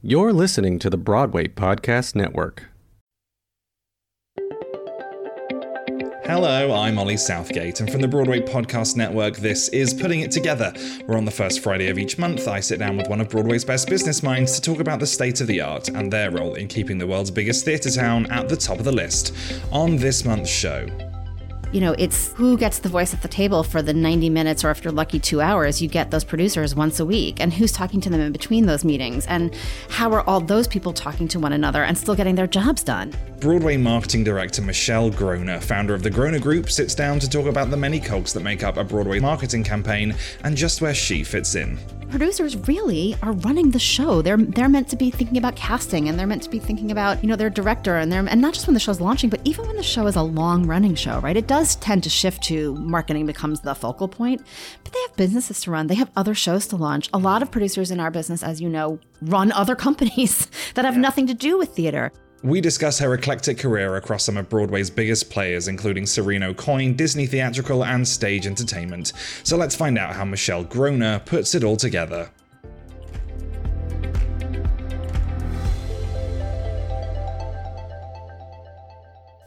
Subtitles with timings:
[0.00, 2.66] You're listening to the Broadway Podcast Network.
[6.22, 10.72] Hello, I'm Ollie Southgate, and from the Broadway Podcast Network, this is Putting It Together,
[11.06, 13.64] where on the first Friday of each month, I sit down with one of Broadway's
[13.64, 16.68] best business minds to talk about the state of the art and their role in
[16.68, 19.34] keeping the world's biggest theatre town at the top of the list.
[19.72, 20.86] On this month's show,
[21.72, 24.70] you know, it's who gets the voice at the table for the 90 minutes, or
[24.70, 28.00] if you're lucky, two hours, you get those producers once a week, and who's talking
[28.00, 29.54] to them in between those meetings, and
[29.90, 33.12] how are all those people talking to one another and still getting their jobs done?
[33.40, 37.70] Broadway marketing director Michelle Groner, founder of the Groner Group, sits down to talk about
[37.70, 41.54] the many cogs that make up a Broadway marketing campaign and just where she fits
[41.54, 41.78] in
[42.10, 44.22] producers really are running the show.
[44.22, 47.22] They're they're meant to be thinking about casting and they're meant to be thinking about,
[47.22, 49.66] you know, their director and they're and not just when the show's launching, but even
[49.66, 51.36] when the show is a long running show, right?
[51.36, 54.42] It does tend to shift to marketing becomes the focal point.
[54.84, 55.86] But they have businesses to run.
[55.86, 57.08] They have other shows to launch.
[57.12, 60.94] A lot of producers in our business, as you know, run other companies that have
[60.94, 61.00] yeah.
[61.00, 62.12] nothing to do with theater.
[62.44, 67.26] We discuss her eclectic career across some of Broadway's biggest players, including Serino Coyne, Disney
[67.26, 69.12] Theatrical, and Stage Entertainment.
[69.42, 72.30] So let's find out how Michelle Groner puts it all together.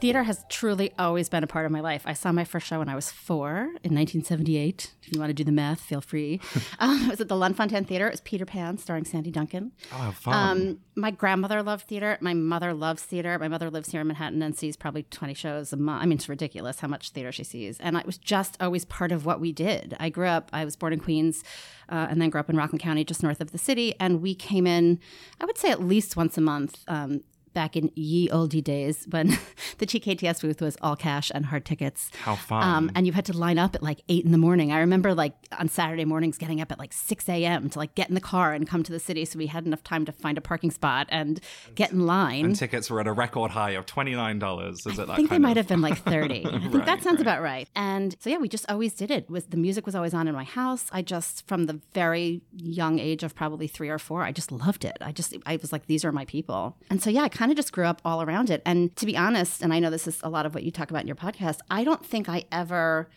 [0.02, 2.02] Theater has truly always been a part of my life.
[2.06, 3.52] I saw my first show when I was four
[3.84, 4.94] in 1978.
[5.00, 6.40] If you want to do the math, feel free.
[6.80, 8.08] um, it was at the Lunt-Fontanne Theater.
[8.08, 9.70] It was Peter Pan starring Sandy Duncan.
[9.92, 10.34] Oh, fun.
[10.34, 12.18] Um, my grandmother loved theater.
[12.20, 13.38] My mother loves theater.
[13.38, 16.02] My mother lives here in Manhattan and sees probably 20 shows a month.
[16.02, 17.78] I mean, it's ridiculous how much theater she sees.
[17.78, 19.96] And it was just always part of what we did.
[20.00, 21.44] I grew up, I was born in Queens
[21.88, 23.94] uh, and then grew up in Rockland County, just north of the city.
[24.00, 24.98] And we came in,
[25.40, 27.20] I would say, at least once a month um,
[27.52, 29.28] back in ye oldie days when
[29.78, 32.10] the TKTS booth was all cash and hard tickets.
[32.20, 32.62] How fun.
[32.62, 34.72] Um, and you had to line up at like eight in the morning.
[34.72, 37.70] I remember like on Saturday mornings getting up at like 6 a.m.
[37.70, 39.82] to like get in the car and come to the city so we had enough
[39.82, 41.40] time to find a parking spot and
[41.74, 42.44] get in line.
[42.44, 44.70] And tickets were at a record high of $29.
[44.70, 45.42] Is it like I think they of...
[45.42, 46.46] might have been like 30.
[46.46, 47.20] I think right, that sounds right.
[47.20, 47.68] about right.
[47.74, 49.28] And so yeah, we just always did it.
[49.30, 50.86] Was the music was always on in my house.
[50.92, 54.84] I just from the very young age of probably 3 or 4, I just loved
[54.84, 54.96] it.
[55.00, 56.76] I just I was like these are my people.
[56.90, 58.62] And so yeah, I kind of just grew up all around it.
[58.64, 60.90] And to be honest, and I know this is a lot of what you talk
[60.90, 63.08] about in your podcast, I don't think I ever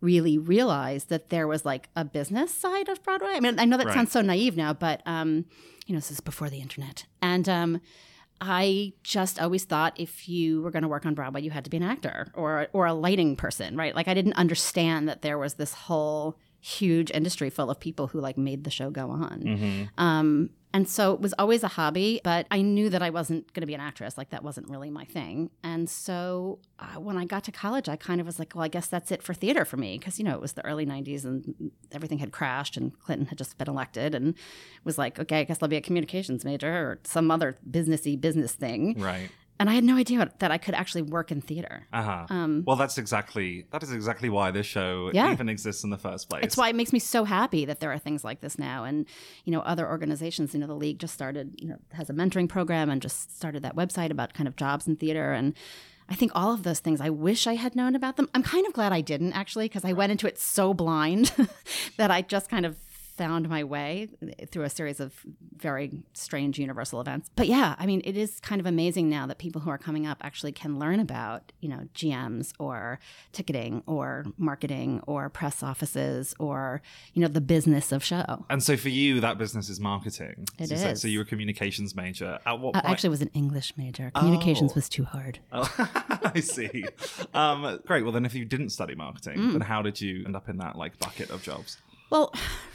[0.00, 3.32] really realized that there was like a business side of Broadway.
[3.34, 3.94] I mean, I know that right.
[3.94, 5.44] sounds so naive now, but um,
[5.86, 7.04] you know, this is before the internet.
[7.20, 7.80] And um,
[8.40, 11.70] I just always thought if you were going to work on Broadway, you had to
[11.70, 13.94] be an actor or or a lighting person, right?
[13.94, 18.20] Like I didn't understand that there was this whole huge industry full of people who
[18.20, 19.42] like made the show go on.
[19.44, 19.84] Mm-hmm.
[20.02, 23.62] Um, and so it was always a hobby, but I knew that I wasn't going
[23.62, 24.18] to be an actress.
[24.18, 25.50] Like that wasn't really my thing.
[25.64, 28.68] And so uh, when I got to college, I kind of was like, well, I
[28.68, 29.98] guess that's it for theater for me.
[29.98, 33.38] Cause, you know, it was the early 90s and everything had crashed and Clinton had
[33.38, 34.34] just been elected and
[34.84, 38.52] was like, okay, I guess I'll be a communications major or some other businessy business
[38.52, 39.00] thing.
[39.00, 39.30] Right
[39.60, 41.86] and I had no idea that I could actually work in theater.
[41.92, 42.26] Uh-huh.
[42.30, 45.32] Um, well, that's exactly that is exactly why this show yeah.
[45.32, 46.44] even exists in the first place.
[46.44, 49.06] It's why it makes me so happy that there are things like this now, and
[49.44, 50.54] you know, other organizations.
[50.54, 53.62] You know, the league just started, you know, has a mentoring program and just started
[53.62, 55.54] that website about kind of jobs in theater and.
[56.10, 58.30] I think all of those things, I wish I had known about them.
[58.32, 61.32] I'm kind of glad I didn't actually, because I went into it so blind
[61.98, 62.78] that I just kind of
[63.18, 64.08] found my way
[64.50, 65.12] through a series of
[65.56, 67.28] very strange universal events.
[67.34, 70.06] But yeah, I mean, it is kind of amazing now that people who are coming
[70.06, 73.00] up actually can learn about, you know, GMs or
[73.32, 76.80] ticketing or marketing or press offices or,
[77.12, 78.46] you know, the business of show.
[78.48, 80.46] And so for you, that business is marketing.
[80.58, 81.02] It so is.
[81.02, 82.38] So you're a communications major.
[82.46, 84.12] At what uh, actually, was an English major.
[84.14, 84.74] Communications oh.
[84.76, 85.40] was too hard.
[85.50, 85.68] Oh,
[86.34, 86.84] I see.
[87.34, 88.04] Um, great.
[88.04, 89.52] Well, then if you didn't study marketing, mm.
[89.52, 91.78] then how did you end up in that like bucket of jobs?
[92.10, 92.32] Well,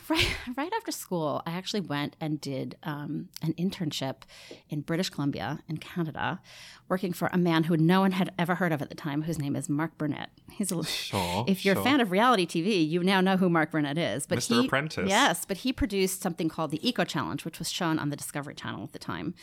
[0.09, 4.23] right right after school, I actually went and did um, an internship
[4.69, 6.41] in British Columbia in Canada,
[6.89, 9.39] working for a man who no one had ever heard of at the time, whose
[9.39, 10.29] name is Mark Burnett.
[10.51, 11.81] He's a, sure, if you're sure.
[11.81, 14.25] a fan of reality TV, you now know who Mark Burnett is.
[14.25, 14.61] But Mr.
[14.61, 18.09] He, Apprentice, yes, but he produced something called the Eco Challenge, which was shown on
[18.09, 19.33] the Discovery Channel at the time.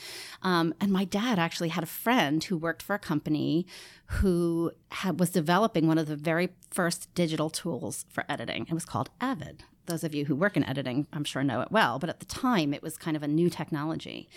[0.42, 3.66] Um, and my dad actually had a friend who worked for a company
[4.06, 8.66] who had, was developing one of the very first digital tools for editing.
[8.68, 11.70] It was called Avid those of you who work in editing, I'm sure, know it
[11.70, 11.98] well.
[11.98, 14.28] But at the time, it was kind of a new technology.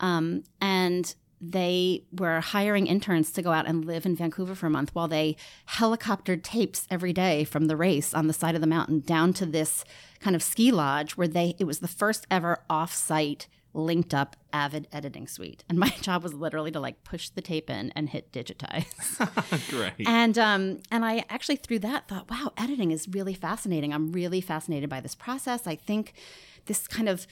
[0.00, 4.70] Um, and they were hiring interns to go out and live in Vancouver for a
[4.70, 5.36] month while they
[5.68, 9.46] helicoptered tapes every day from the race on the side of the mountain down to
[9.46, 9.84] this
[10.20, 14.88] kind of ski lodge where they it was the first ever off-site linked up Avid
[14.92, 15.64] editing suite.
[15.68, 18.88] And my job was literally to like push the tape in and hit digitize.
[19.70, 20.08] Great.
[20.08, 23.92] And um and I actually through that thought, wow, editing is really fascinating.
[23.92, 25.66] I'm really fascinated by this process.
[25.66, 26.14] I think
[26.66, 27.26] this kind of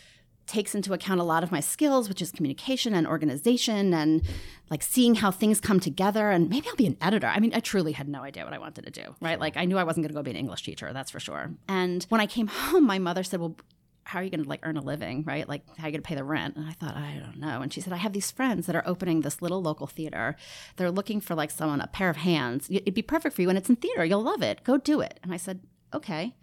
[0.46, 4.22] takes into account a lot of my skills, which is communication and organization and
[4.70, 6.30] like seeing how things come together.
[6.30, 7.28] And maybe I'll be an editor.
[7.28, 9.38] I mean, I truly had no idea what I wanted to do, right?
[9.38, 11.52] Like, I knew I wasn't going to go be an English teacher, that's for sure.
[11.68, 13.56] And when I came home, my mother said, Well,
[14.04, 15.48] how are you going to like earn a living, right?
[15.48, 16.56] Like, how are you going to pay the rent?
[16.56, 17.62] And I thought, I don't know.
[17.62, 20.36] And she said, I have these friends that are opening this little local theater.
[20.76, 22.68] They're looking for like someone, a pair of hands.
[22.70, 23.48] It'd be perfect for you.
[23.48, 24.04] And it's in theater.
[24.04, 24.64] You'll love it.
[24.64, 25.20] Go do it.
[25.22, 25.60] And I said,
[25.94, 26.34] okay.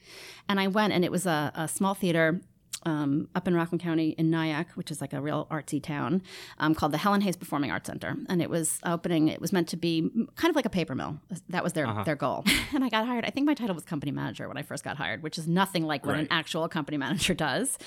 [0.48, 2.42] And I went, and it was a, a small theater
[2.86, 6.22] um, up in Rockland County in Nyack, which is like a real artsy town,
[6.60, 9.28] um, called the Helen Hayes Performing Arts Center, and it was opening.
[9.28, 11.20] It was meant to be kind of like a paper mill.
[11.50, 12.04] That was their Uh-huh.
[12.04, 12.44] their goal.
[12.74, 13.26] and I got hired.
[13.26, 15.84] I think my title was company manager when I first got hired, which is nothing
[15.86, 17.78] like what an actual company manager does.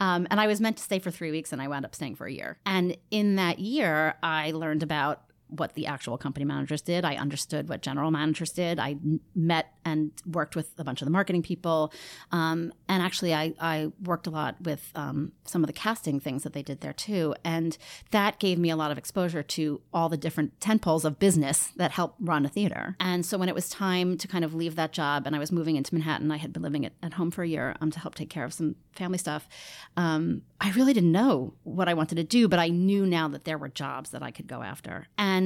[0.00, 2.16] Um, and I was meant to stay for three weeks, and I wound up staying
[2.16, 2.58] for a year.
[2.66, 7.04] And in that year, I learned about what the actual company managers did.
[7.04, 8.78] I understood what general managers did.
[8.78, 8.96] I
[9.34, 11.92] met and worked with a bunch of the marketing people.
[12.32, 16.42] Um, and actually, I, I worked a lot with um, some of the casting things
[16.42, 17.34] that they did there too.
[17.44, 17.76] And
[18.10, 21.92] that gave me a lot of exposure to all the different tentpoles of business that
[21.92, 22.96] help run a theater.
[23.00, 25.50] And so when it was time to kind of leave that job and I was
[25.50, 27.98] moving into Manhattan, I had been living at, at home for a year um, to
[27.98, 29.48] help take care of some family stuff.
[29.96, 33.44] Um, I really didn't know what I wanted to do, but I knew now that
[33.44, 35.06] there were jobs that I could go after.
[35.16, 35.39] And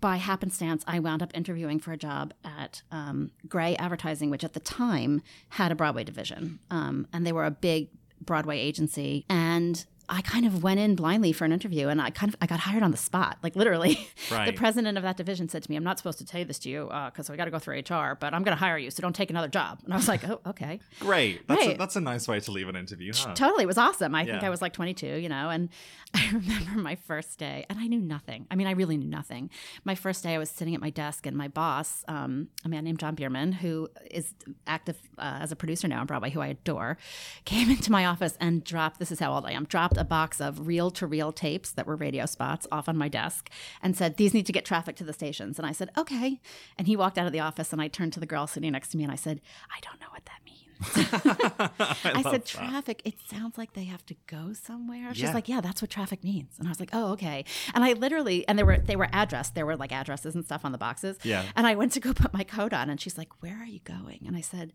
[0.00, 4.52] by happenstance, I wound up interviewing for a job at um, Grey Advertising, which at
[4.52, 6.58] the time had a Broadway division.
[6.70, 7.88] Um, and they were a big
[8.20, 9.24] Broadway agency.
[9.30, 12.46] And I kind of went in blindly for an interview and I kind of I
[12.46, 13.38] got hired on the spot.
[13.42, 14.08] Like literally,
[14.46, 16.58] the president of that division said to me, "I'm not supposed to tell you this
[16.60, 18.90] to you because we got to go through HR, but I'm going to hire you,
[18.90, 21.46] so don't take another job." And I was like, "Oh, okay." Great.
[21.48, 21.78] That's, a, Right.
[21.78, 23.34] that's a nice way to leave an interview, huh?
[23.34, 24.14] Totally, it was awesome.
[24.14, 25.68] I think I was like 22, you know, and
[26.14, 28.46] I remember my first day, and I knew nothing.
[28.50, 29.50] I mean, I really knew nothing.
[29.84, 32.84] My first day, I was sitting at my desk, and my boss, um, a man
[32.84, 34.34] named John Bierman, who is
[34.66, 36.98] active uh, as a producer now on Broadway, who I adore,
[37.44, 38.98] came into my office and dropped.
[39.00, 39.64] This is how old I am.
[39.64, 43.50] Dropped a box of reel-to-reel tapes that were radio spots off on my desk,
[43.82, 46.40] and said, "These need to get traffic to the stations." And I said, "Okay."
[46.78, 48.88] And he walked out of the office, and I turned to the girl sitting next
[48.90, 50.60] to me, and I said, "I don't know what that means."
[52.04, 55.14] I, said, traffic, it sounds like they have to go somewhere.
[55.14, 55.32] She's Yeah.
[55.32, 56.54] like, yeah, that's what traffic means.
[56.58, 57.44] And I was like, oh, okay.
[57.74, 59.54] And I literally, and they were, they were addressed.
[59.54, 61.16] There were like addresses and stuff on the boxes.
[61.22, 61.44] Yeah.
[61.56, 63.80] And I went to go put my coat on and she's like, where are you
[63.84, 64.24] going?
[64.26, 64.72] And I said,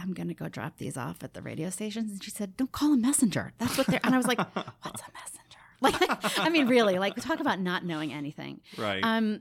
[0.00, 2.10] I'm going to go drop these off at the radio stations.
[2.12, 3.52] And she said, don't call a messenger.
[3.58, 5.36] That's what they're, and I was like, what's a messenger?
[5.82, 5.94] Like,
[6.38, 8.60] I mean, really, like talk about not knowing anything.
[8.76, 9.02] Right.
[9.02, 9.40] Um,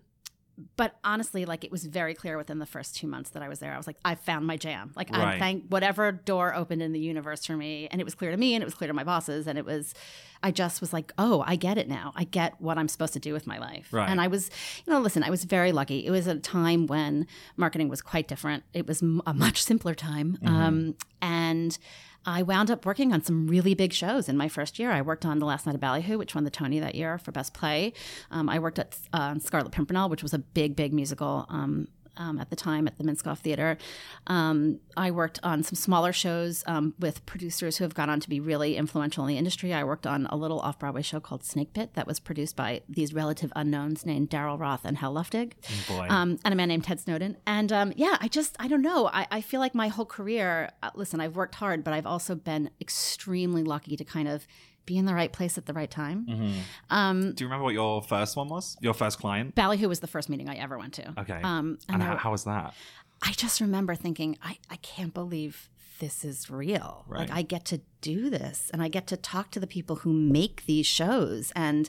[0.75, 3.59] but honestly, like it was very clear within the first two months that I was
[3.59, 3.73] there.
[3.73, 4.91] I was like, I found my jam.
[4.95, 5.39] Like I Right.
[5.39, 8.53] thank whatever door opened in the universe for me, and it was clear to me,
[8.55, 9.93] and it was clear to my bosses, and it was,
[10.43, 12.11] I just was like, oh, I get it now.
[12.15, 13.87] I get what I'm supposed to do with my life.
[13.91, 14.09] Right.
[14.09, 14.49] And I was,
[14.85, 16.05] you know, listen, I was very lucky.
[16.05, 17.27] It was a time when
[17.57, 18.63] marketing was quite different.
[18.73, 21.77] It was a much simpler time, um, and.
[22.25, 24.91] I wound up working on some really big shows in my first year.
[24.91, 27.31] I worked on The Last Night of Ballyhoo, which won the Tony that year for
[27.31, 27.93] Best Play.
[28.29, 31.87] Um, I worked at uh, Scarlet Pimpernel, which was a big, big musical um,
[32.19, 33.77] um, at the time at the Minskoff Theater.
[34.27, 38.29] Um, I worked on some smaller shows um, with producers who have gone on to
[38.29, 39.73] be really influential in the industry.
[39.73, 42.81] I worked on a little off Broadway show called Snake Pit that was produced by
[42.87, 45.53] these relative unknowns named Daryl Roth and Hal Luftig
[46.09, 47.37] um, and a man named Ted Snowdon.
[47.47, 49.07] And um, yeah, I just, I don't know.
[49.07, 52.35] I, I feel like my whole career, uh, listen, I've worked hard, but I've also
[52.35, 54.45] been extremely lucky to kind of
[54.89, 56.25] be in the right place at the right time.
[56.89, 58.75] Um, Do you remember what your first one was?
[58.81, 59.53] Your first client?
[59.53, 61.13] Ballyhoo was the first meeting I ever went to.
[61.21, 61.39] Okay.
[61.43, 62.73] Um, and and how, how was that?
[63.21, 67.05] I just remember thinking, I, I can't believe this is real.
[67.19, 70.13] Like I get to do this and I get to talk to the people who
[70.13, 71.51] make these shows.
[71.55, 71.87] And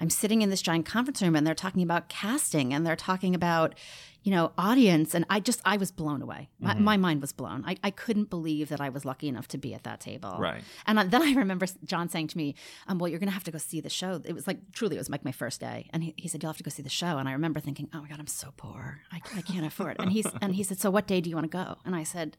[0.00, 3.34] I'm sitting in this giant conference room and they're talking about casting and they're talking
[3.34, 3.76] about,
[4.24, 5.14] you know, audience.
[5.14, 6.48] And I just, I was blown away.
[6.58, 6.84] My, Mm-hmm.
[6.84, 7.64] my mind was blown.
[7.64, 10.36] I, I couldn't believe that I was lucky enough to be at that table.
[10.40, 10.62] Right.
[10.86, 12.56] And then I remember John saying to me,
[12.88, 14.20] um, well, you're going to have to go see the show.
[14.24, 15.88] It was like, truly, it was like my first day.
[15.92, 17.18] And he, he said, you'll have to go see the show.
[17.18, 19.02] And I remember thinking, oh my God, I'm so poor.
[19.12, 20.00] I, I can't afford it.
[20.00, 21.76] And, he's, and he said, so what day do you want to go?
[21.84, 22.36] And I said,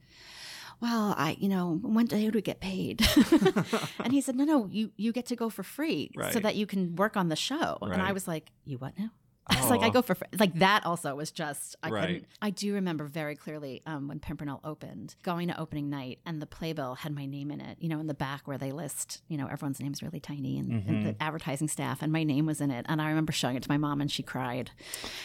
[0.83, 3.01] well, I, you know, when day do we get paid?
[4.03, 6.65] and he said, no, no, you, you get to go for free so that you
[6.65, 7.77] can work on the show.
[7.93, 9.11] And I was like, you what now?
[9.47, 9.91] I was like, I Oh.
[9.91, 10.85] go for like that.
[10.85, 12.01] Also, was just I Right.
[12.01, 12.25] couldn't.
[12.41, 16.45] I do remember very clearly um, when Pimpernel opened, going to opening night, and the
[16.45, 17.77] playbill had my name in it.
[17.81, 20.71] You know, in the back where they list, you know, everyone's name's really tiny, and,
[20.71, 21.03] and Mm-hmm.
[21.07, 22.85] the advertising staff, and my name was in it.
[22.87, 24.71] And I remember showing it to my mom, and she cried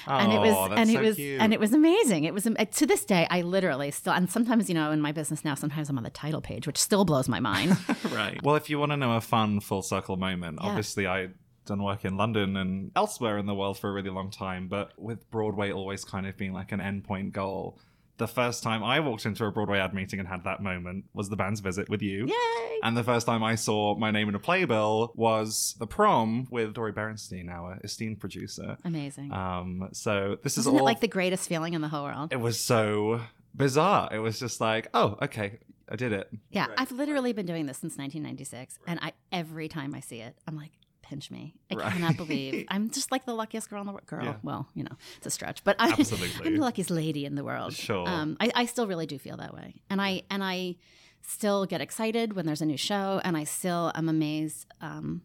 [0.06, 1.40] and it was Oh, and it so was cute.
[1.40, 2.24] and it was amazing.
[2.24, 5.44] It was to this day I literally still and sometimes you know in my business
[5.44, 7.76] now sometimes I'm on the title page, which still blows my mind.
[8.10, 8.42] right.
[8.42, 10.68] Well, if you want to know a fun full circle moment, Yeah.
[10.68, 11.28] obviously I
[11.68, 14.92] done work in London and elsewhere in the world for a really long time, but
[14.98, 17.78] with Broadway always kind of being like an endpoint goal.
[18.18, 21.28] the first time I walked into a Broadway ad meeting and had that moment was
[21.28, 22.26] the band's visit with you.
[22.26, 22.78] Yay!
[22.82, 26.74] And the first time I saw my name in a playbill was the prom with
[26.74, 28.76] Dori Berinstein, our esteemed producer.
[28.84, 29.32] Amazing.
[29.32, 32.32] Um, so this is Isn't all it like the greatest feeling in the whole world?
[32.32, 33.20] it was so
[33.54, 34.08] bizarre.
[34.12, 36.28] It was just like, oh, okay, I did it.
[36.50, 40.34] Yeah, I've literally been doing this since 1996, and I every time I see it,
[40.46, 40.72] I'm like,
[41.08, 41.54] pinch me.
[41.70, 41.92] I Right.
[41.92, 44.06] cannot believe I'm just like the luckiest girl in the world.
[44.06, 44.34] Girl, Yeah.
[44.42, 45.88] well, you know, it's a stretch, but I,
[46.44, 47.72] I'm the luckiest lady in the world.
[47.74, 48.08] Sure.
[48.08, 50.76] Um, I, I still really do feel that way, and I and I
[51.22, 54.66] still get excited when there's a new show, and I still am amazed.
[54.80, 55.22] Um,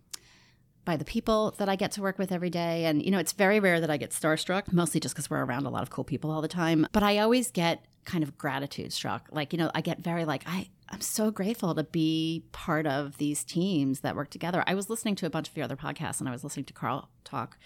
[0.86, 2.84] by the people that I get to work with every day.
[2.84, 5.66] And, you know, it's very rare that I get starstruck, mostly just because we're around
[5.66, 6.86] a lot of cool people all the time.
[6.92, 9.30] But I always get kind of gratitude struck.
[9.32, 13.18] Like, you know, I get very like, I, I'm so grateful to be part of
[13.18, 14.64] these teams that work together.
[14.68, 16.74] I was listening to a bunch of your other podcasts and I was listening to
[16.74, 17.58] Carl talk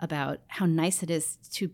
[0.00, 1.70] about how nice it is to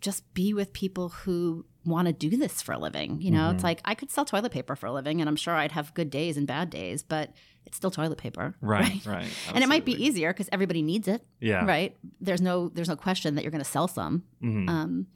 [0.00, 3.20] just be with people who want to do this for a living.
[3.22, 5.54] You know, it's like I could sell toilet paper for a living and I'm sure
[5.54, 7.32] I'd have good days and bad days, but
[7.66, 8.54] it's still toilet paper.
[8.60, 9.28] Right, right.
[9.54, 11.64] And it might be easier because everybody needs it, Yeah.
[11.64, 11.96] right?
[12.20, 14.68] There's no there's no question that you're going to sell some, Mhm.
[14.68, 15.06] um,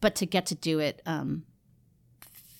[0.00, 1.44] but to get to do it um,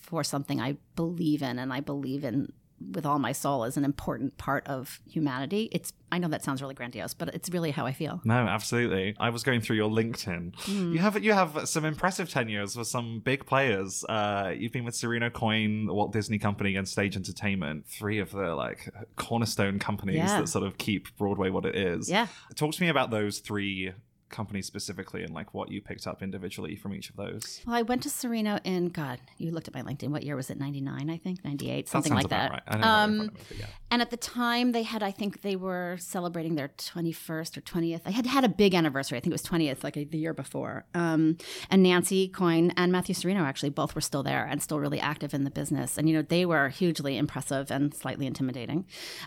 [0.07, 2.53] for something I believe in and I believe in
[2.93, 5.67] with all my soul is an important part of humanity.
[5.71, 8.21] It's I know that sounds really grandiose, but it's really how I feel.
[8.23, 9.15] No, absolutely.
[9.19, 10.53] I was going through your LinkedIn.
[10.59, 10.93] Hmm.
[10.93, 14.05] You have you have some impressive tenures with some big players.
[14.07, 18.31] Uh, you've been with Serino Coyne, the Walt Disney Company, and Stage Entertainment, three of
[18.31, 20.39] the like cornerstone companies Yeah.
[20.41, 22.09] that sort of keep Broadway what it is.
[22.11, 22.27] Yeah.
[22.55, 23.91] Talk to me about those three
[24.29, 27.61] companies specifically and like what you picked up individually from each of those.
[27.65, 29.19] Well, I went to Serino in God.
[29.37, 30.09] You looked at my LinkedIn.
[30.09, 30.59] What year was it?
[30.59, 31.43] Ninety nine, I think.
[31.43, 32.51] Ninety eight, something like that.
[32.51, 32.61] Right.
[32.67, 33.65] I don't know what in Um, me, yeah.
[33.89, 38.03] And at the time, they had, I think they were celebrating their 21st or 20th.
[38.03, 39.17] They had had a big anniversary.
[39.17, 40.85] I think it was 20th, like a, the year before.
[40.93, 41.37] Um,
[41.69, 45.33] and Nancy Coyne and Matthew Serino actually both were still there and still really active
[45.33, 45.97] in the business.
[45.97, 48.85] And, you know, they were hugely impressive and slightly intimidating.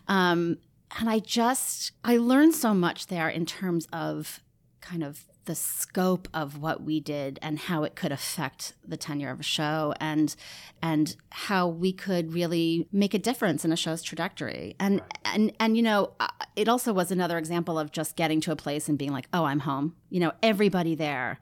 [0.08, 0.58] Um,
[0.98, 4.40] and I just, I learned so much there in terms of
[4.80, 9.30] kind of the scope of what we did and how it could affect the tenure
[9.30, 10.36] of a show and
[10.82, 15.76] and how we could really make a difference in a show's trajectory and and and
[15.76, 18.98] you know uh, it also was another example of just getting to a place and
[18.98, 21.40] being like oh i'm home you know everybody there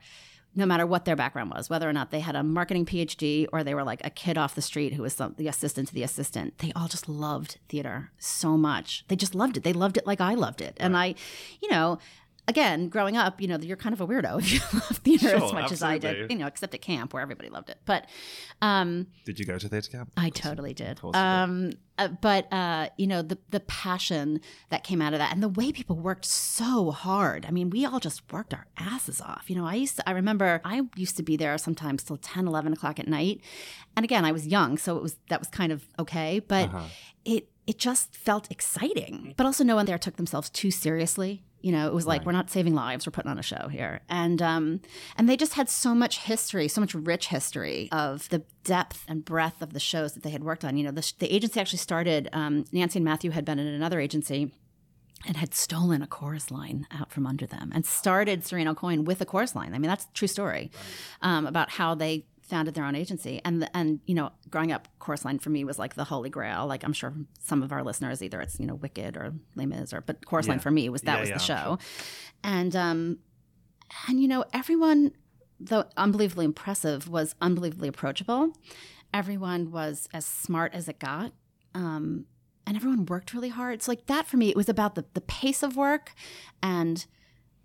[0.55, 3.63] no matter what their background was, whether or not they had a marketing PhD or
[3.63, 6.03] they were like a kid off the street who was some, the assistant to the
[6.03, 9.05] assistant, they all just loved theater so much.
[9.07, 9.63] They just loved it.
[9.63, 10.75] They loved it like I loved it.
[10.79, 11.13] And I,
[11.61, 11.99] you know,
[12.49, 15.43] again, growing up, you know, you're kind of a weirdo if you love theater Sure,
[15.45, 17.77] as much as I did, you know, except at camp where everybody loved it.
[17.85, 18.07] But
[18.61, 20.11] um, Did you go to theatre camp?
[20.17, 20.99] I totally did.
[20.99, 21.27] course you did.
[21.27, 24.39] Um, uh, but uh, you know the the passion
[24.69, 27.45] that came out of that, and the way people worked so hard.
[27.45, 29.49] I mean, we all just worked our asses off.
[29.49, 30.07] You know, I used to.
[30.07, 33.41] I remember I used to be there sometimes till 10, 11 o'clock at night,
[33.97, 36.39] and again, I was young, so it was that was kind of okay.
[36.39, 36.85] But Uh-huh.
[37.25, 39.33] it it just felt exciting.
[39.35, 41.43] But also, no one there took themselves too seriously.
[41.61, 44.01] You know, it was like we're not saving lives; we're putting on a show here,
[44.09, 44.81] and um,
[45.17, 49.25] and they just had so much history, so much rich history of the depth and
[49.25, 50.77] breadth of the shows that they had worked on.
[50.77, 52.29] You know, the, the agency actually started.
[52.33, 54.51] Um, Nancy and Matthew had been in another agency
[55.27, 59.19] and had stolen a chorus line out from under them and started Serino Coyne with
[59.21, 59.73] a chorus line.
[59.73, 60.71] I mean, that's a true story
[61.21, 63.39] um, about how they founded their own agency.
[63.45, 66.29] And the, and you know, growing up, chorus line for me was like the holy
[66.29, 66.65] grail.
[66.67, 69.93] Like I'm sure some of our listeners, either it's you know Wicked or Les Mis,
[69.93, 71.77] or but chorus line for me was that Yeah, was yeah, the show.
[72.43, 73.19] And um,
[74.07, 75.11] and you know, everyone,
[75.59, 78.53] though unbelievably impressive, was unbelievably approachable.
[79.13, 81.33] Everyone was as smart as it got.
[81.73, 82.25] Um,
[82.67, 83.81] and everyone worked really hard.
[83.81, 86.13] So like that for me, it was about the, the pace of work
[86.61, 87.05] and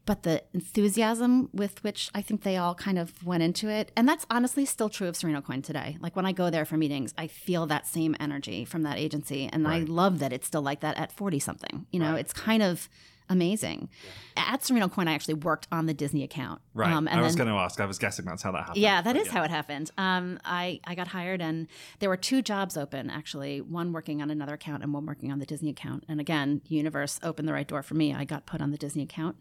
[0.06, 3.90] but the enthusiasm with which I think they all kind of went into it.
[3.96, 5.96] And that's honestly still true of Serino Coyne today.
[6.00, 9.49] Like when I go there for meetings, I feel that same energy from that agency.
[9.52, 11.87] And I love that it's still like that at 40 something.
[11.90, 12.20] You know, Right.
[12.20, 12.88] it's kind of
[13.28, 13.88] amazing.
[14.37, 16.61] At Serino Coyne, I actually worked on the Disney account.
[16.73, 16.93] Right.
[16.93, 17.81] Um, I was going to ask.
[17.81, 18.76] I was guessing that's how that happened.
[18.78, 19.90] yeah, that is is how it happened.
[19.99, 24.31] Um, I, I got hired, and there were two jobs open actually one working on
[24.31, 26.04] another account and one working on the Disney account.
[26.09, 28.14] And again, Universe opened the right door for me.
[28.14, 29.37] I got put on the Disney account.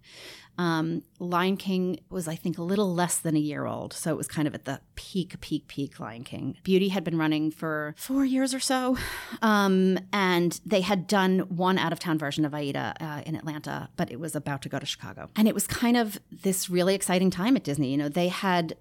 [0.57, 3.93] Um, Lion King was, I think, a little less than a year old.
[3.93, 6.57] So it was kind of at the peak, peak, peak Lion King.
[6.63, 8.97] Beauty had been running for four years or so.
[9.41, 13.72] Um, and they had done one out of town version of Aida uh, in Atlanta,
[13.95, 15.29] but it was about to go to Chicago.
[15.35, 17.91] And it was kind of this really exciting time at Disney.
[17.91, 18.75] You know, they had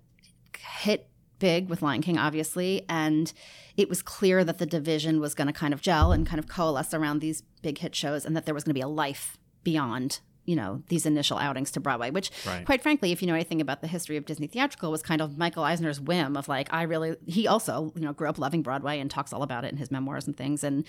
[0.58, 1.08] hit
[1.38, 3.32] big with Lion King, obviously, and
[3.76, 6.46] it was clear that the division was going to kind of gel and kind of
[6.49, 9.38] coalesce around these big hit shows, and that there was going to be a life
[9.64, 12.66] beyond you know these initial outings to Broadway, which Right.
[12.66, 15.38] quite frankly, if you know anything about the history of Disney theatrical, was kind of
[15.38, 18.99] Michael Eisner's whim of like I really he also you know grew up loving Broadway
[18.99, 20.84] and talks all about it in his memoirs and things, and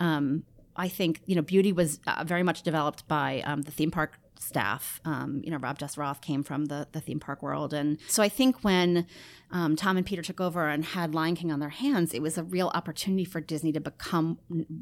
[0.00, 0.44] um,
[0.76, 4.18] I think you know beauty was uh, very much developed by um, the theme park
[4.38, 5.00] staff.
[5.04, 8.22] Um, you know, Rob Jess Roth came from the the theme park world, and so
[8.22, 9.06] I think when
[9.50, 12.36] um, Tom and Peter took over and had Lion King on their hands, it was
[12.36, 14.38] a real opportunity for Disney to become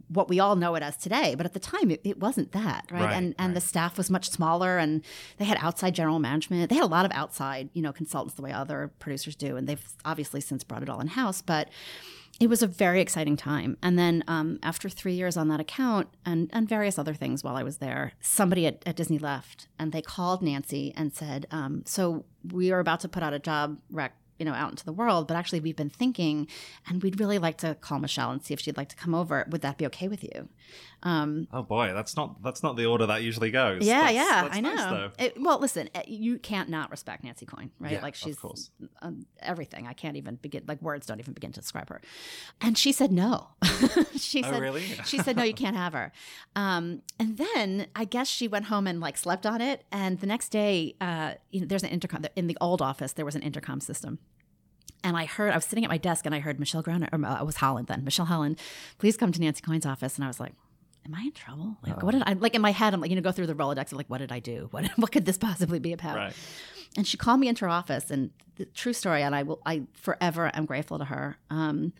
[0.08, 1.34] what we all know it as today.
[1.34, 3.02] But at the time, it, it wasn't that, right?
[3.02, 5.02] Right, and and the staff was much smaller, and
[5.38, 6.68] they had outside general management.
[6.68, 9.68] They had a lot of outside, you know, consultants the way other producers do, and
[9.68, 11.68] they've obviously since brought it all in house, but
[12.42, 13.76] it was a very exciting time.
[13.84, 17.54] And then um, after three years on that account and, and various other things while
[17.54, 21.84] I was there, somebody at, at Disney left and they called Nancy and said, um,
[21.86, 24.16] So we are about to put out a job rec.
[24.38, 26.48] You know, out into the world, but actually, we've been thinking,
[26.88, 29.46] and we'd really like to call Michelle and see if she'd like to come over.
[29.50, 30.48] Would that be okay with you?
[31.04, 33.84] Um, Oh boy, that's not that's not the order that usually goes.
[33.84, 34.74] yeah, That's- yeah, that's I know.
[34.74, 35.10] nice, though.
[35.18, 37.92] It- well, listen, uh, you can't not respect Nancy Coyne, right?
[37.92, 38.70] Yeah, like of she's course.
[39.02, 39.86] um, everything.
[39.88, 40.62] I can't even begin.
[40.68, 42.00] Like words don't even begin to describe her.
[42.60, 43.48] And she said no.
[44.16, 44.82] she Oh, said really?
[45.04, 46.12] she said no, you can't have her.
[46.54, 49.84] Um, and then I guess she went home and like slept on it.
[49.90, 53.12] And the next day, uh, you know, there's an intercom in the old office.
[53.12, 54.18] There was an intercom system.
[55.04, 57.24] And I heard, I was sitting at my desk and I heard Michelle Groner, or
[57.24, 58.56] uh, it was Holland then, Michelle Holland,
[58.98, 60.14] please come to Nancy Coyne's office.
[60.14, 60.52] And I was like,
[61.06, 61.76] am I in trouble?
[61.86, 63.54] Like, what did I, like in my head, I'm like, you know, go through the
[63.54, 64.68] Rolodex of like, what did I do?
[64.72, 66.16] What, what could this possibly be about?
[66.16, 66.34] Right.
[66.96, 69.82] And she called me into her office and the true story, and I will, I
[69.94, 71.38] forever am grateful to her.
[71.50, 71.92] Um,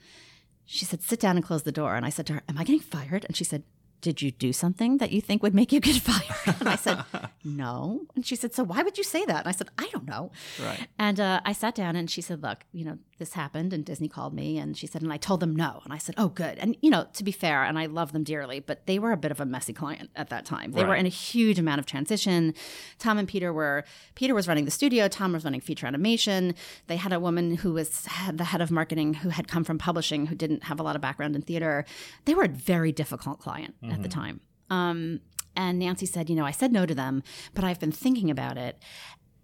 [0.67, 1.95] she said, sit down and close the door.
[1.97, 3.25] And I said to her, am I getting fired?
[3.25, 3.65] And she said,
[4.03, 6.57] did you do something that you think would make you get fired?
[6.61, 7.05] And I said,
[7.45, 8.03] no.
[8.15, 9.41] And she said, so why would you say that?
[9.41, 10.33] And I said, I don't know.
[10.63, 10.87] Right.
[10.99, 14.09] And uh, I sat down and she said, Look, you know, this happened and Disney
[14.09, 15.81] called me and she said, and I told them no.
[15.85, 16.59] And I said, Oh, good.
[16.59, 19.17] And, you know, to be fair, and I love them dearly, but they were a
[19.17, 20.73] bit of a messy client at that time.
[20.73, 22.55] They were in a huge amount of transition.
[22.99, 23.85] Tom and Peter were,
[24.17, 26.55] Peter was running the studio, Tom was running feature animation.
[26.88, 30.26] They had a woman who was the head of marketing who had come from publishing,
[30.26, 31.85] who didn't have a lot of background in theater.
[32.25, 34.41] They were a very difficult client at the time.
[34.69, 35.21] Um,
[35.55, 37.23] and Nancy said, You know, I said no to them,
[37.55, 38.83] but I've been thinking about it.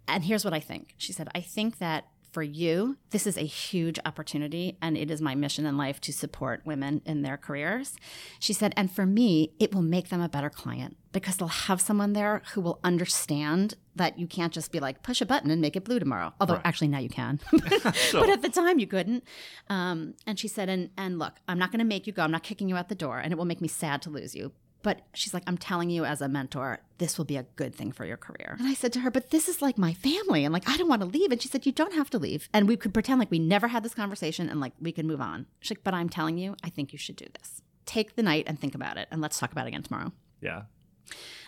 [0.07, 0.95] And here's what I think.
[0.97, 5.21] She said, I think that for you, this is a huge opportunity, and it is
[5.21, 7.95] my mission in life to support women in their careers.
[8.39, 11.81] She said, and for me, it will make them a better client because they'll have
[11.81, 15.59] someone there who will understand that you can't just be like, push a button and
[15.61, 16.33] make it blue tomorrow.
[16.39, 17.39] Although, actually, now you can.
[17.51, 19.23] but at the time, you couldn't.
[19.69, 22.23] Um, and she said, and, and look, I'm not going to make you go.
[22.23, 24.35] I'm not kicking you out the door, and it will make me sad to lose
[24.35, 24.51] you.
[24.81, 27.91] But she's like, I'm telling you as a mentor, this will be a good thing
[27.91, 28.55] for your career.
[28.59, 30.45] And I said to her, But this is like my family.
[30.45, 31.31] And like, I don't want to leave.
[31.31, 32.47] And she said, You don't have to leave.
[32.53, 35.19] And we could pretend like we never had this conversation and like we can move
[35.21, 35.47] on.
[35.59, 37.61] She's like, But I'm telling you, I think you should do this.
[37.85, 39.07] Take the night and think about it.
[39.11, 40.13] And let's talk about it again tomorrow.
[40.41, 40.63] Yeah.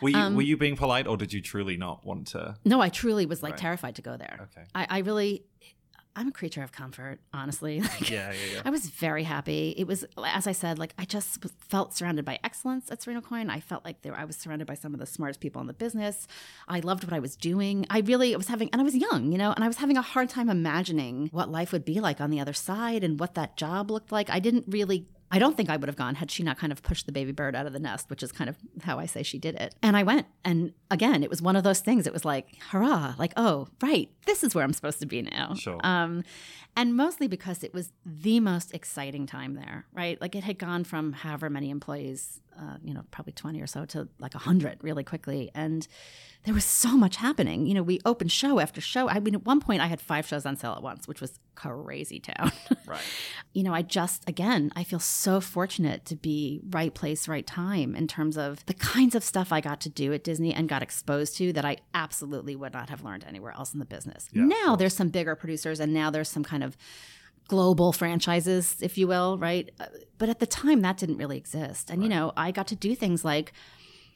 [0.02, 2.58] Were you Um, were you being polite or did you truly not want to?
[2.65, 3.60] No, I truly was like Right.
[3.62, 4.50] terrified to go there.
[4.52, 4.67] Okay.
[4.74, 5.44] I, I really,
[6.15, 7.82] I'm a creature of comfort, honestly.
[7.91, 8.62] Like, Yeah, yeah, yeah.
[8.65, 9.74] I was very happy.
[9.78, 13.50] It was, as I said, like I just felt surrounded by excellence at Serino Coyne.
[13.50, 15.74] I felt like there, I was surrounded by some of the smartest people in the
[15.74, 16.28] business.
[16.67, 17.86] I loved what I was doing.
[17.89, 20.02] I really was having, and I was young, you know, and I was having a
[20.02, 23.58] hard time imagining what life would be like on the other side and what that
[23.58, 24.30] job looked like.
[24.30, 25.08] I didn't really.
[25.32, 27.32] I don't think I would have gone had she not kind of pushed the baby
[27.32, 29.74] bird out of the nest, which is kind of how I say she did it.
[29.82, 30.28] And I went.
[30.44, 32.06] And again, it was one of those things.
[32.06, 35.54] It was like, hurrah, like, oh, right, this is where I'm supposed to be now.
[35.54, 35.80] Sure.
[35.84, 36.24] Um,
[36.76, 40.20] and mostly because it was the most exciting time there, right?
[40.22, 43.85] Like it had gone from however many employees, uh, you know, probably 20 or so
[43.85, 45.49] to like 100 really quickly.
[45.55, 45.87] And
[46.43, 47.65] there was so much happening.
[47.65, 49.07] You know, we opened show after show.
[49.07, 51.39] I mean, at one point I had five shows on sale at once, which was
[51.55, 52.51] crazy town.
[52.87, 52.99] Right.
[53.53, 57.95] you know, I just, again, I feel so fortunate to be right place, right time
[57.95, 60.83] in terms of the kinds of stuff I got to do at Disney and got
[60.83, 64.27] exposed to that I absolutely would not have learned anywhere else in the business.
[64.33, 66.75] now there's some bigger producers and now there's some kind of
[67.51, 69.69] global franchises, if you will, right?
[69.77, 69.87] Uh,
[70.17, 71.89] But at the time, that didn't really exist.
[71.89, 73.51] And, you know, I got to do things like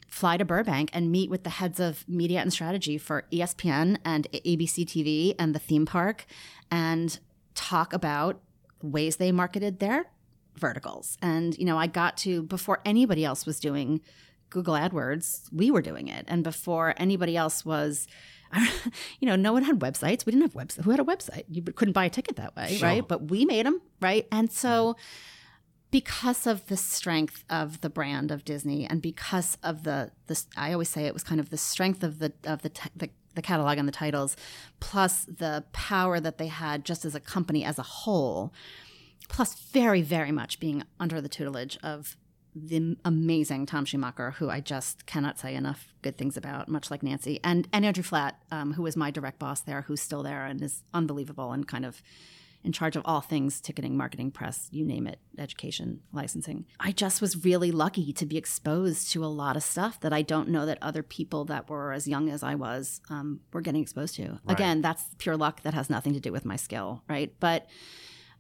[0.07, 4.25] fly to Burbank and meet with the heads of media and strategy for ESPN and
[4.31, 6.25] ABC TV and the theme park
[6.71, 7.19] and
[7.55, 8.39] talk about
[8.81, 10.05] ways they marketed their
[10.55, 11.17] verticals.
[11.21, 13.99] And, you know, I got to, before anybody else was doing
[14.49, 16.23] Google AdWords, we were doing it.
[16.29, 18.07] And before anybody else was,
[19.19, 20.25] you know, no one had websites.
[20.25, 20.84] We didn't have websites.
[20.84, 21.43] Who had a website?
[21.49, 23.08] You couldn't buy a ticket that way, right?
[23.08, 24.27] But we made them, right?
[24.31, 24.95] And so,
[25.91, 30.73] because of the strength of the brand of Disney, and because of the this, I
[30.73, 33.41] always say it was kind of the strength of the of the te- the, the
[33.41, 34.38] catalog and the titles,
[34.79, 38.53] plus the power that they had just as a company as a whole,
[39.27, 42.17] plus very very much being under the tutelage of
[42.55, 47.03] the amazing Tom Schumacher, who I just cannot say enough good things about, much like
[47.03, 50.45] Nancy, and and Andrew Flatt, um, who was my direct boss there, who's still there
[50.45, 52.01] and is unbelievable and kind of
[52.63, 56.65] in charge of all things ticketing, marketing, press, you name it, education, licensing.
[56.79, 60.23] I just was really lucky to be exposed to a lot of stuff that I
[60.23, 63.83] don't know that other people that were as young as I was um, were getting
[63.83, 64.39] exposed to.
[64.47, 67.31] Again, that's pure luck that has nothing to do with my skill, right?
[67.39, 67.67] But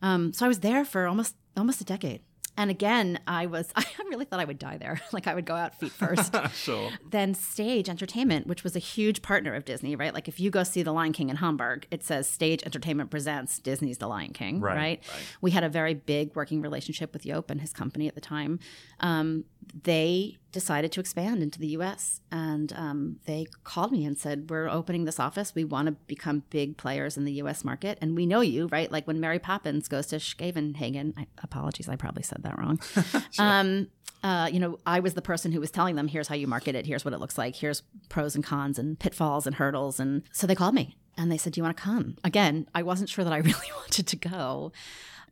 [0.01, 2.21] um, so I was there for almost almost a decade.
[2.57, 5.01] And again, I was, I really thought I would die there.
[5.11, 6.33] like I would go out feet first.
[6.53, 6.89] sure.
[7.09, 10.13] then Stage Entertainment, which was a huge partner of Disney, right?
[10.13, 13.59] Like if you go see The Lion King in Hamburg, it says Stage Entertainment presents
[13.59, 15.03] Disney's The Lion King, Right, right?
[15.13, 15.23] right.
[15.41, 18.59] We had a very big working relationship with Joop and his company at the time.
[18.99, 19.43] Um,
[19.83, 22.21] they decided to expand into the U.S.
[22.31, 25.53] and um, they called me and said, "We're opening this office.
[25.53, 27.63] We want to become big players in the U.S.
[27.63, 28.91] market, and we know you, right?
[28.91, 31.13] Like when Mary Poppins goes to Schevenhagen.
[31.17, 32.79] I, apologies, I probably said that wrong.
[33.39, 33.87] um,
[34.23, 36.73] uh, you know, I was the person who was telling them, "Here's how you market
[36.75, 36.85] it.
[36.85, 37.55] Here's what it looks like.
[37.55, 41.37] Here's pros and cons and pitfalls and hurdles." And so they called me and they
[41.37, 44.15] said, "Do you want to come?" Again, I wasn't sure that I really wanted to
[44.15, 44.71] go.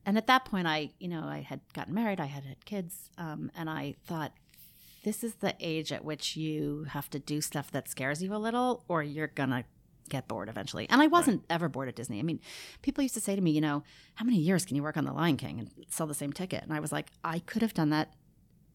[0.06, 3.10] And at that point, I, you know, I had gotten married, I had had kids,
[3.18, 4.34] um, and I thought,
[5.04, 8.38] this is the age at which you have to do stuff that scares you a
[8.38, 9.66] little, or you're gonna
[10.10, 10.88] get bored eventually.
[10.90, 12.20] And I wasn't ever bored at Disney.
[12.20, 12.40] I mean,
[12.82, 13.84] people used to say to me, you know,
[14.16, 16.64] how many years can you work on The Lion King and sell the same ticket?
[16.64, 18.14] And I was like, I could have done that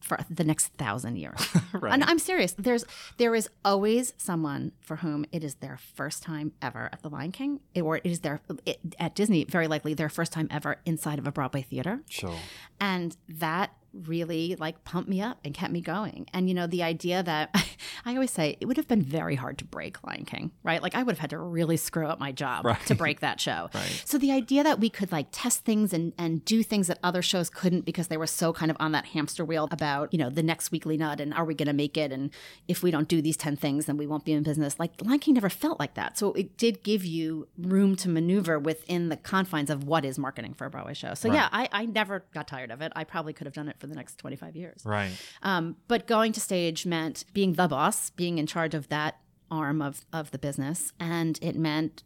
[0.00, 1.38] for the next thousand years.
[1.72, 1.92] Right.
[1.92, 2.54] And I'm serious.
[2.58, 2.84] There's
[3.18, 7.30] there is always someone for whom it is their first time ever at the Lion
[7.30, 9.44] King, or it is their it, at Disney.
[9.44, 12.34] Very likely their first time ever inside of a Broadway theater Sure.
[12.80, 13.72] and that
[14.06, 16.26] really like pumped me up and kept me going.
[16.32, 17.50] And you know the idea that
[18.04, 20.82] i always say it would have been very hard to break lion king right?
[20.82, 22.80] Like i would have had to really screw up my job Right.
[22.86, 23.68] to break that show.
[23.74, 24.02] Right.
[24.04, 27.22] so the idea that we could like test things and and do things that other
[27.22, 30.30] shows couldn't because they were so kind of on that hamster wheel about you know
[30.30, 32.12] the next weekly nut and are we going to make it?
[32.12, 32.30] And
[32.68, 34.78] if we don't do these 10 things then we won't be in business.
[34.78, 36.18] Like lion king never felt like that.
[36.18, 40.54] So it did give you room to maneuver within the confines of what is marketing
[40.54, 41.14] for a broadway show.
[41.14, 42.92] So yeah I, I never got tired of it.
[42.94, 45.12] I probably could have done it for the next 25 years Right.
[45.42, 49.18] um, but going to stage meant being the boss, being in charge of that
[49.50, 50.92] arm of, of the business.
[51.00, 52.02] And it meant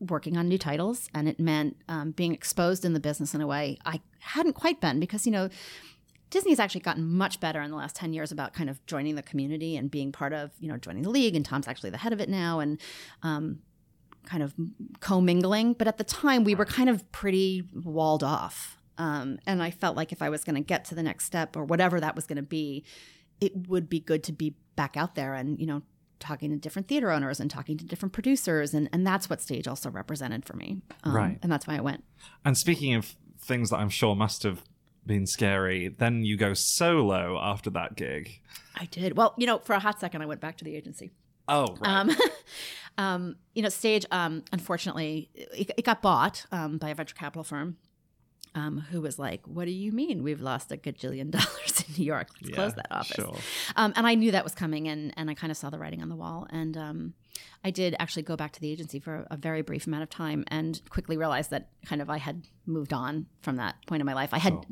[0.00, 3.46] working on new titles and it meant um, being exposed in the business in a
[3.46, 5.48] way I hadn't quite been because, you know,
[6.30, 9.22] Disney's actually gotten much better in the last 10 years about kind of joining the
[9.22, 11.36] community and being part of, you know, joining the league.
[11.36, 12.60] And Tom's actually the head of it now.
[12.60, 12.80] And,
[13.22, 13.60] um,
[14.26, 14.54] kind of
[15.00, 15.74] commingling.
[15.74, 18.78] But at the time, we were kind of pretty walled off.
[18.98, 21.56] Um, and I felt like if I was going to get to the next step
[21.56, 22.84] or whatever that was going to be,
[23.40, 25.82] it would be good to be back out there and, you know,
[26.20, 28.72] talking to different theater owners and talking to different producers.
[28.72, 30.80] And, and that's what stage also represented for me.
[31.02, 31.38] Um, Right.
[31.42, 32.04] And that's why I went.
[32.44, 34.62] And speaking of things that I'm sure must have
[35.06, 38.40] been scary, then you go solo after that gig.
[38.76, 39.16] I did.
[39.16, 41.12] Well, you know, for a hot second, I went back to the agency.
[41.46, 41.90] Oh, right.
[41.90, 42.10] Um,
[42.98, 47.44] um, you know, Stage, um, unfortunately, it, it got bought um, by a venture capital
[47.44, 47.76] firm
[48.54, 52.04] um, who was like, What do you mean we've lost a gajillion dollars in New
[52.04, 52.28] York?
[52.40, 53.16] Let's Yeah, close that office.
[53.16, 53.36] sure.
[53.76, 56.02] Um, and I knew that was coming, and, and I kind of saw the writing
[56.02, 56.46] on the wall.
[56.50, 57.14] And um,
[57.64, 60.44] I did actually go back to the agency for a very brief amount of time
[60.48, 64.14] and quickly realized that kind of I had moved on from that point in my
[64.14, 64.30] life.
[64.32, 64.64] I had,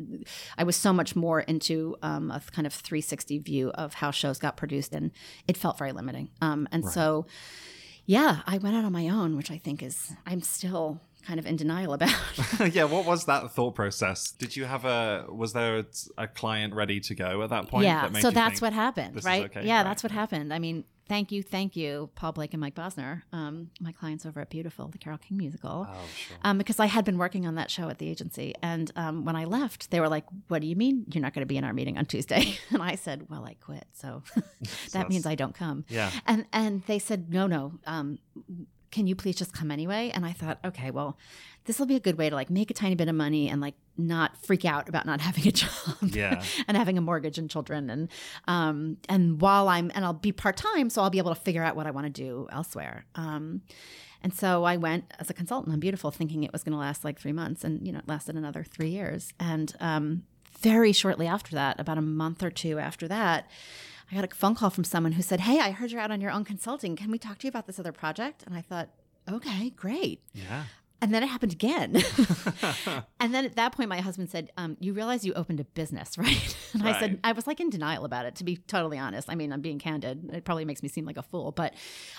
[0.57, 4.39] I was so much more into um, a kind of 360 view of how shows
[4.39, 5.11] got produced, and
[5.49, 6.29] it felt very limiting.
[6.41, 7.27] Um, and so,
[8.07, 11.47] yeah, I went out on my own, which I think is, I'm still kind of
[11.47, 12.15] in denial about.
[12.73, 14.31] yeah, what was that thought process?
[14.33, 15.85] Did you have a was there
[16.19, 17.85] a, client ready to go at that point?
[17.85, 19.45] yeah, that made so that's what happened, right?
[19.45, 19.67] okay?
[19.67, 20.53] Yeah, Right, that's what happened.
[20.53, 24.41] I mean, thank you, thank you, Paul Blake and Mike Bosner, um, my clients over
[24.41, 25.87] at Beautiful, the Carole King musical.
[25.89, 26.37] Oh, sure.
[26.43, 28.55] Um, because I had been working on that show at the agency.
[28.63, 31.43] And um, when I left, they were like, What do you mean you're not going
[31.43, 32.59] to be in our meeting on Tuesday?
[32.71, 33.85] And I said, Well, I quit.
[33.93, 34.23] So
[34.93, 35.85] that means I don't come.
[35.89, 36.11] Yeah.
[36.27, 37.75] And, and they said, No, no.
[38.93, 40.13] Can you please just come anyway?
[40.15, 41.19] And I thought, okay, well,
[41.65, 43.61] this will be a good way to like make a tiny bit of money and
[43.61, 45.71] like not freak out about not having a job
[46.03, 46.43] Yeah.
[46.69, 48.09] and having a mortgage and children and
[48.49, 51.75] um and while I'm and I'll be part-time so I'll be able to figure out
[51.77, 53.05] what I want to do elsewhere.
[53.15, 53.63] Um
[54.25, 57.05] and so I went as a consultant on Beautiful thinking it was going to last
[57.05, 60.23] like 3 months and you know it lasted another 3 years and um
[60.61, 63.49] very shortly after that about a month or two after that
[64.13, 66.21] I got a phone call from someone who said, "Hey, I heard you're out on
[66.21, 66.97] your own consulting.
[66.97, 68.91] Can we talk to you about this other project?" And I thought,
[69.29, 70.65] "Okay, great." Yeah.
[71.03, 71.97] And then it happened again.
[73.21, 76.17] and then at that point, my husband said, um, You realize you opened a business,
[76.19, 76.57] right?
[76.75, 79.29] And I said, I was like in denial about it, to be totally honest.
[79.29, 80.31] I mean, I'm being candid.
[80.33, 81.75] It probably makes me seem like a fool, but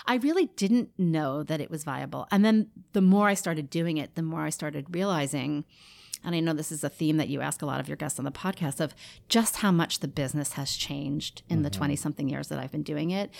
[0.06, 2.28] I really didn't know that it was viable.
[2.30, 5.64] And then the more I started doing it, the more I started realizing
[6.24, 8.18] and I know this is a theme that you ask a lot of your guests
[8.18, 8.94] on the podcast of
[9.28, 12.82] just how much the business has changed in the 20 something years that I've been
[12.82, 13.30] doing it.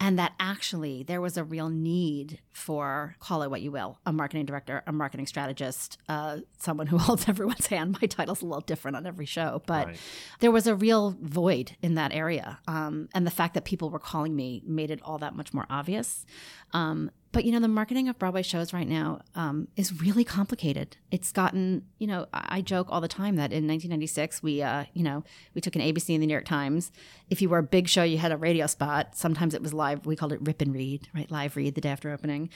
[0.00, 4.12] And that actually there was a real need for, call it what you will, a
[4.12, 7.98] marketing director, a marketing strategist, uh, someone who holds everyone's hand.
[8.00, 9.98] My title's a little different on every show, but Right.
[10.40, 12.58] there was a real void in that area.
[12.68, 15.66] Um, and the fact that people were calling me made it all that much more
[15.70, 16.24] obvious.
[16.72, 20.96] Um, but you know, the marketing of Broadway shows right now um, is really complicated.
[21.10, 25.02] It's gotten, you know, I joke all the time that in 1996 we, uh, you
[25.02, 26.92] know, we took an ABC in the New York Times.
[27.28, 29.16] If you were a big show, you had a radio spot.
[29.16, 30.06] Sometimes it was live.
[30.06, 31.28] We called it rip and read, right?
[31.28, 32.50] Live read the day after opening.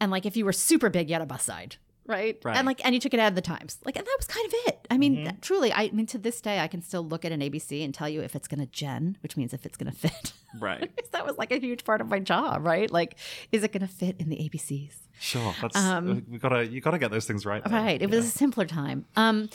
[0.00, 1.76] And like if you were super big, you had a bus side.
[2.06, 2.38] Right?
[2.44, 2.56] Right.
[2.56, 4.46] and like and you took it out of the times like and that was kind
[4.46, 7.32] of it i mean truly I, mean to this day i can still look at
[7.32, 9.90] an abc and tell you if it's going to gen which means if it's going
[9.92, 10.90] to fit Right.
[11.12, 12.90] that was like a huge part of my job, right?
[12.90, 13.18] Like,
[13.52, 14.94] is it going to fit in the ABCs?
[15.18, 15.54] Sure.
[15.60, 17.64] That's Um, we gotta you gotta get those things right.
[17.64, 17.70] though.
[17.74, 18.00] Right.
[18.00, 19.06] It was a simpler time.
[19.16, 19.48] Um,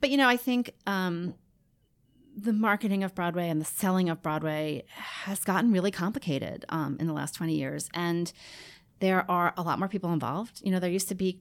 [0.00, 1.34] but you know, I think um,
[2.36, 7.06] the marketing of Broadway and the selling of Broadway has gotten really complicated um, in
[7.06, 8.32] the last twenty years, and
[8.98, 10.60] there are a lot more people involved.
[10.64, 11.40] You know, there used to be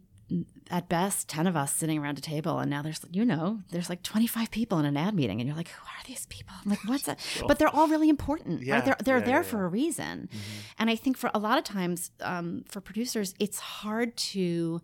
[0.71, 3.89] at best 10 of us sitting around a table and now there's you know there's
[3.89, 6.53] like 25 people in an ad meeting and you're like who are these people?
[6.63, 8.73] I'm like what's that but they're all really important Yeah.
[8.75, 10.27] right they're, they're Yeah, there yeah, for a reason.
[10.79, 14.81] And i think for a lot of times um, for producers it's hard to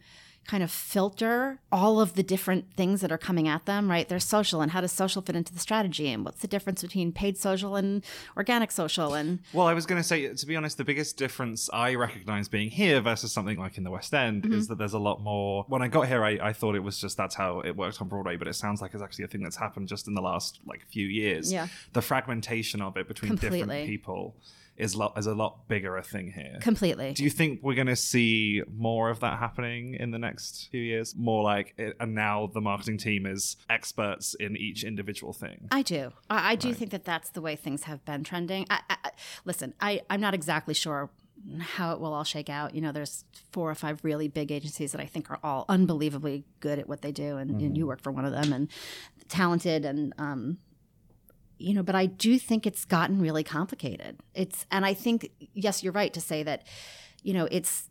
[0.47, 4.23] kind of filter all of the different things that are coming at them right there's
[4.25, 7.37] social and how does social fit into the strategy and what's the difference between paid
[7.37, 8.03] social and
[8.35, 11.69] organic social and Well, I was going to say, to be honest, the biggest difference
[11.71, 14.53] I recognize being here versus something like in the West End Mm-hmm.
[14.53, 15.65] is that there's a lot more.
[15.67, 18.07] When I got here, I, I thought it was just that's how it worked on
[18.07, 20.59] Broadway, but it sounds like it's actually a thing that's happened just in the last
[20.65, 21.51] like few years.
[21.51, 21.67] Yeah.
[21.93, 23.59] The fragmentation of it between Completely.
[23.59, 24.35] different people
[24.77, 26.57] is, lot, is a lot bigger a thing here.
[26.61, 30.69] completely Do you think we're going to see more of that happening in the next
[30.71, 31.15] few years?
[31.15, 35.67] More like, it, and now the marketing team is experts in each individual thing.
[35.71, 36.13] I do.
[36.29, 38.65] I, I do think that that's the way things have been trending.
[38.69, 39.11] I, I, I-
[39.45, 41.09] listen, I, I'm not exactly sure
[41.59, 42.75] how it will all shake out.
[42.75, 46.45] You know, there's four or five really big agencies that I think are all unbelievably
[46.59, 48.67] good at what they do, and, and you work for one of them, and
[49.27, 50.57] talented, and um,
[51.61, 51.83] you know.
[51.83, 54.19] But I do think it's gotten really complicated.
[54.33, 56.63] It's, and I think yes, you're right to say that.
[57.23, 57.89] You know, it's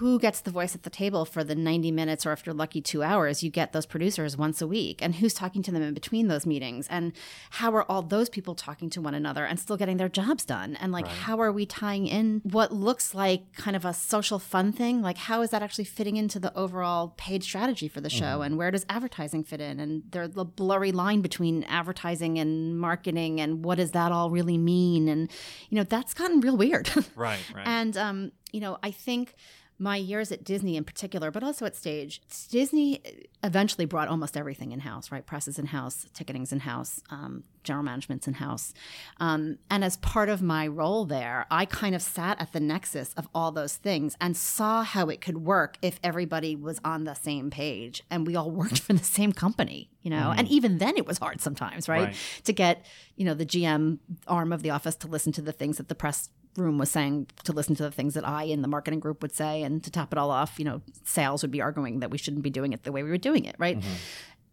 [0.00, 2.80] who gets the voice at the table for the 90 minutes or if you're lucky
[2.80, 5.02] two hours you get those producers once a week.
[5.02, 6.88] And who's talking to them in between those meetings?
[6.88, 7.12] And
[7.50, 10.74] how are all those people talking to one another and still getting their jobs done?
[10.76, 14.72] And like how are we tying in what looks like kind of a social fun
[14.72, 15.02] thing?
[15.02, 18.40] Like how is that actually fitting into the overall paid strategy for the show?
[18.40, 19.78] And where does advertising fit in?
[19.78, 24.56] And there's the blurry line between advertising and marketing and what does that all really
[24.56, 25.08] mean?
[25.08, 25.30] And
[25.68, 26.90] you know that's gotten real weird.
[27.16, 27.66] Right, right.
[27.66, 29.34] and um, you know, I think
[29.80, 33.02] my years at Disney in particular, but also at stage, Disney
[33.42, 35.24] eventually brought almost everything in house, right?
[35.24, 38.74] Presses in house, ticketing's in house, um, general management's in house.
[39.20, 43.14] Um, and as part of my role there, I kind of sat at the nexus
[43.14, 47.14] of all those things and saw how it could work if everybody was on the
[47.14, 50.34] same page and we all worked for the same company, you know?
[50.36, 52.08] And even then it was hard sometimes, right?
[52.08, 52.16] Right.
[52.44, 52.84] To get,
[53.16, 55.94] you know, the GM arm of the office to listen to the things that the
[55.94, 59.22] press room was saying to listen to the things that I in the marketing group
[59.22, 62.10] would say, and to top it all off, you know, sales would be arguing that
[62.10, 63.78] we shouldn't be doing it the way we were doing it, right?
[63.78, 63.94] Mm-hmm.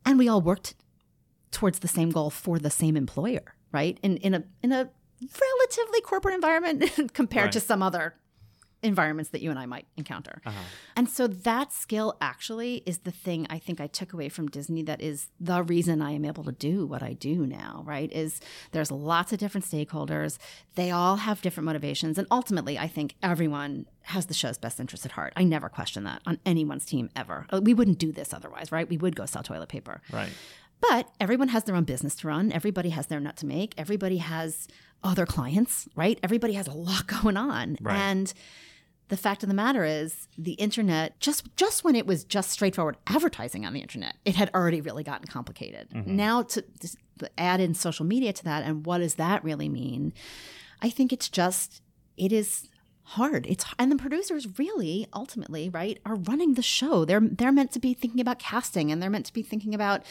[0.06, 0.76] And we all worked
[1.52, 3.98] towards the same goal for the same employer, right?
[4.04, 4.90] In in a in a
[5.22, 8.16] relatively corporate environment compared to some other
[8.84, 10.42] environments that you and I might encounter.
[10.96, 14.84] And so that skill actually is the thing I think I took away from Disney
[14.84, 18.12] that is the reason I am able to do what I do now, right?
[18.14, 18.40] Is
[18.72, 20.38] there's lots of different stakeholders.
[20.76, 22.18] They all have different motivations.
[22.18, 25.34] And ultimately, I think everyone has the show's best interest at heart.
[25.36, 27.46] I never question that on anyone's team ever.
[27.52, 28.88] Uh, We wouldn't do this otherwise, right?
[28.88, 30.02] We would go sell toilet paper.
[30.14, 30.30] right.
[30.80, 32.52] But everyone has their own business to run.
[32.52, 33.74] Everybody has their nut to make.
[33.80, 34.68] Everybody has
[35.04, 36.20] other clients, right?
[36.22, 37.78] Everybody has a lot going on.
[37.82, 37.98] Right.
[37.98, 38.32] And
[39.10, 42.98] the fact of the matter is the internet just just when it was just straightforward
[43.08, 45.90] advertising on the internet, it had already really gotten complicated.
[45.92, 46.16] Mm-hmm.
[46.16, 50.14] Now to, to add in social media to that and what does that really mean?
[50.82, 51.82] I think it's just
[52.18, 52.68] it is
[53.12, 53.46] hard.
[53.48, 57.06] It's and the producers really ultimately, right, are running the show.
[57.06, 60.04] They're they're meant to be thinking about casting and they're meant to be thinking about,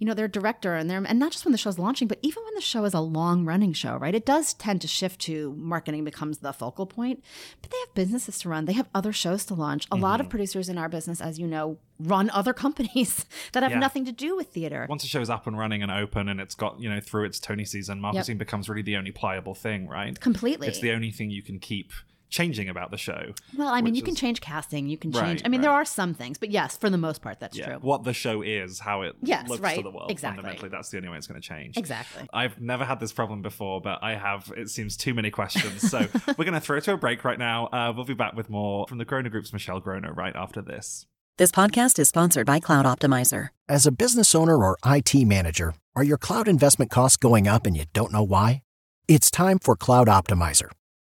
[0.00, 2.42] you know, their director and their and not just when the show's launching, but even
[2.42, 4.16] when the show is a long running show, right?
[4.16, 7.22] It does tend to shift to marketing becomes the focal point,
[7.62, 8.64] but they have businesses to run.
[8.64, 9.86] They have other shows to launch.
[9.92, 10.30] A lot of mm-hmm.
[10.30, 13.78] producers in our business, as you know, run other companies that have Yeah.
[13.78, 14.86] nothing to do with theater.
[14.88, 17.38] Once a show's up and running and open and it's got, you know, through its
[17.38, 20.18] Tony season, marketing becomes really the only pliable thing, right?
[20.18, 20.66] Completely.
[20.66, 21.92] It's the only thing you can keep
[22.30, 23.32] changing about the show.
[23.56, 25.22] Well, I mean, which you can change casting, you can change.
[25.40, 27.66] Right, I mean, there are some things, but yes, for the most part, that's Yeah,
[27.66, 27.78] true.
[27.80, 30.10] what the show is, how it Yes, looks to the world.
[30.10, 30.36] exactly.
[30.42, 31.76] Fundamentally, that's the only way it's going to change.
[31.76, 32.26] Exactly.
[32.32, 35.90] I've never had this problem before, but I have, it seems, too many questions.
[35.90, 35.98] So
[36.38, 37.66] we're going to throw to a break right now.
[37.66, 41.06] Uh, we'll be back with more from the Groner Group's Michelle Groner right after this.
[41.38, 43.48] This podcast is sponsored by Cloud Optimizer.
[43.68, 47.76] As a business owner or IT manager, are your cloud investment costs going up and
[47.76, 48.62] you don't know why?
[49.08, 50.70] It's time for Cloud Optimizer.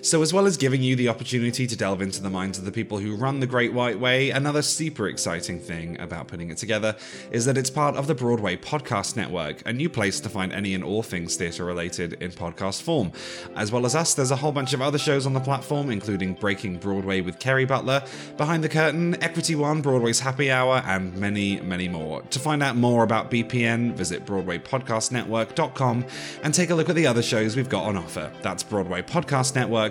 [0.00, 2.72] So, as well as giving you the opportunity to delve into the minds of the
[2.72, 6.96] people who run the Great White Way, another super exciting thing about putting it together
[7.30, 10.74] is that it's part of the Broadway Podcast Network, a new place to find any
[10.74, 13.12] and all things theatre related in podcast form.
[13.54, 16.34] As well as us, there's a whole bunch of other shows on the platform, including
[16.34, 18.02] Breaking Broadway with Kerry Butler,
[18.36, 22.22] Behind the Curtain, Equity One, Broadway's Happy Hour, and many, many more.
[22.22, 26.04] To find out more about BPN, visit BroadwayPodcastNetwork.com
[26.42, 28.32] and take a look at the other shows we've got on offer.
[28.42, 28.64] That's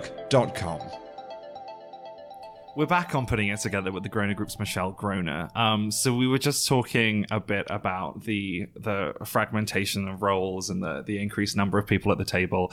[0.00, 0.80] BroadwayPodcastNetwork.com.
[2.74, 5.50] We're back on putting it together with the Groner Group's Michelle Groner.
[5.54, 10.82] Um, so we were just talking a bit about the the fragmentation of roles and
[10.82, 12.72] the the increased number of people at the table.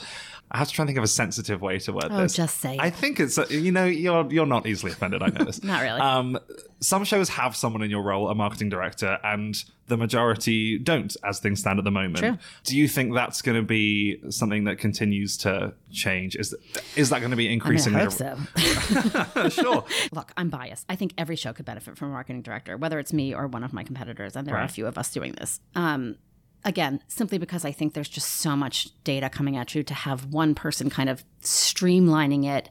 [0.50, 2.34] I have to try and think of a sensitive way to word Oh, this.
[2.34, 5.22] just say I think it's you know you're you're not easily offended.
[5.22, 5.62] I know this.
[5.70, 6.00] Not really.
[6.00, 6.38] Um,
[6.80, 9.54] some shows have someone in your role, a marketing director, and
[9.90, 12.18] the majority don't, as things stand at the moment.
[12.18, 12.38] True.
[12.64, 16.36] Do you think that's going to be something that continues to change?
[16.36, 16.54] Is
[16.96, 17.94] is that going to be I mean, increasing?
[17.94, 19.48] I hope so.
[19.50, 19.84] sure.
[20.12, 20.86] Look, I'm biased.
[20.88, 23.64] I think every show could benefit from a marketing director, whether it's me or one
[23.64, 25.60] of my competitors, and there are a few of us doing this.
[25.74, 26.16] Um,
[26.64, 30.26] again, simply because I think there's just so much data coming at you to have
[30.26, 32.70] one person kind of streamlining it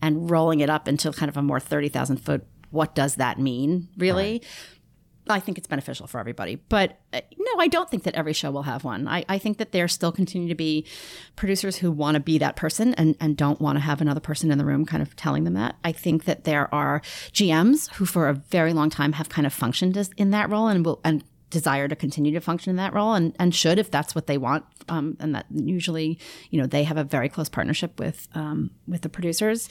[0.00, 2.46] and rolling it up into kind of a more 30,000 foot.
[2.70, 4.42] What does that mean, really?
[5.32, 6.56] I think it's beneficial for everybody.
[6.56, 9.08] But uh, no, I don't think that every show will have one.
[9.08, 10.86] I, I think that there still continue to be
[11.36, 14.50] producers who want to be that person and, and don't want to have another person
[14.50, 15.76] in the room kind of telling them that.
[15.84, 17.00] I think that there are
[17.32, 20.68] GMs who, for a very long time, have kind of functioned as, in that role
[20.68, 23.90] and will and desire to continue to function in that role and, and should if
[23.90, 24.64] that's what they want.
[24.88, 26.18] Um, and that usually,
[26.50, 29.68] you know, they have a very close partnership with um, with the producers.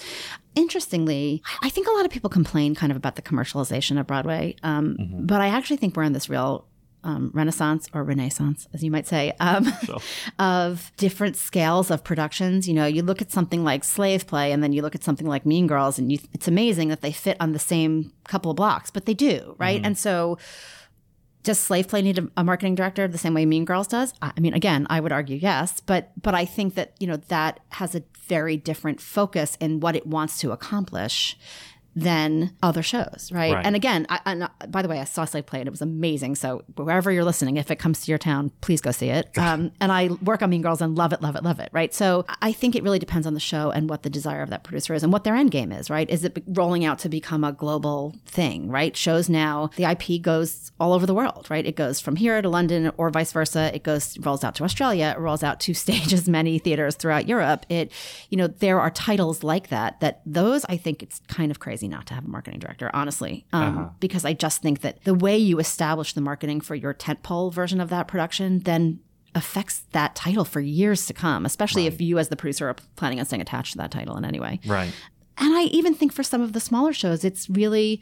[0.55, 4.55] Interestingly, I think a lot of people complain kind of about the commercialization of Broadway,
[4.63, 6.65] um, but I actually think we're in this real
[7.03, 9.67] um, renaissance or renaissance, as you might say, um,
[10.39, 12.67] of different scales of productions.
[12.67, 15.27] You know, you look at something like Slave Play, and then you look at something
[15.27, 18.57] like Mean Girls, and you, it's amazing that they fit on the same couple of
[18.57, 19.81] blocks, but they do, right?
[19.83, 20.37] And so,
[21.43, 24.13] does Slave Play need a, marketing director the same way Mean Girls does?
[24.21, 27.17] I I mean, again, I would argue yes, but but I think that you know
[27.17, 31.37] that has a very different focus in what it wants to accomplish
[32.01, 33.53] than other shows, right?
[33.53, 33.65] Right.
[33.65, 36.35] And again, I, and by the way, I saw Slave Play and it was amazing.
[36.35, 39.37] So wherever you're listening, if it comes to your town, please go see it.
[39.37, 41.93] Um, and I work on Mean Girls and love it, love it, love it, right?
[41.93, 44.63] So I think it really depends on the show and what the desire of that
[44.63, 46.09] producer is and what their end game is, right?
[46.09, 48.95] Is it rolling out to become a global thing, right?
[48.95, 51.65] Shows now, the IP goes all over the world, right?
[51.65, 53.71] It goes from here to London or vice versa.
[53.73, 55.13] It goes rolls out to Australia.
[55.17, 57.65] It rolls out to stages, many theaters throughout Europe.
[57.69, 57.91] It,
[58.29, 59.99] you know, there are titles like that.
[59.99, 63.45] That those, I think, it's kind of crazy not to have a marketing director, honestly,
[63.51, 67.53] um, because I just think that the way you establish the marketing for your tentpole
[67.53, 68.99] version of that production then
[69.35, 73.19] affects that title for years to come, especially if you, as the producer, are planning
[73.19, 74.59] on staying attached to that title in any way.
[74.65, 74.91] Right.
[75.37, 78.01] And I even think for some of the smaller shows, it's really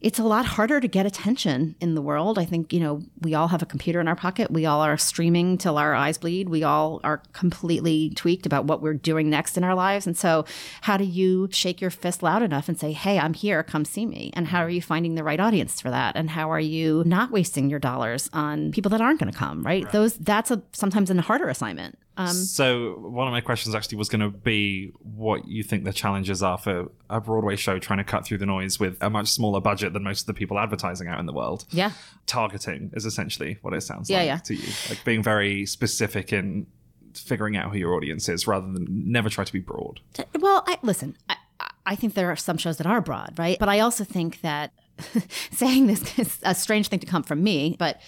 [0.00, 2.38] it's a lot harder to get attention in the world.
[2.38, 4.48] I think, you know, we all have a computer in our pocket.
[4.50, 6.48] We all are streaming till our eyes bleed.
[6.48, 10.06] We all are completely tweaked about what we're doing next in our lives.
[10.06, 10.44] And so,
[10.82, 14.06] how do you shake your fist loud enough and say, "Hey, I'm here, come see
[14.06, 16.16] me?" And how are you finding the right audience for that?
[16.16, 19.64] And how are you not wasting your dollars on people that aren't going to come,
[19.64, 19.90] right?
[19.90, 21.98] Those that's a sometimes a harder assignment.
[22.18, 25.92] Um, so one of my questions actually was going to be what you think the
[25.92, 29.28] challenges are for a Broadway show trying to cut through the noise with a much
[29.28, 31.64] smaller budget than most of the people advertising out in the world.
[31.70, 31.92] yeah.
[32.26, 34.36] Targeting is essentially what it sounds Yeah, like yeah.
[34.38, 36.66] to you, like being very specific in
[37.14, 40.00] figuring out who your audience is rather than never try to be broad.
[40.38, 43.58] Well, I, listen, I, I- I think there are some shows that are broad, right?
[43.58, 44.72] But I also think that
[45.52, 47.98] saying this is a strange thing to come from me, but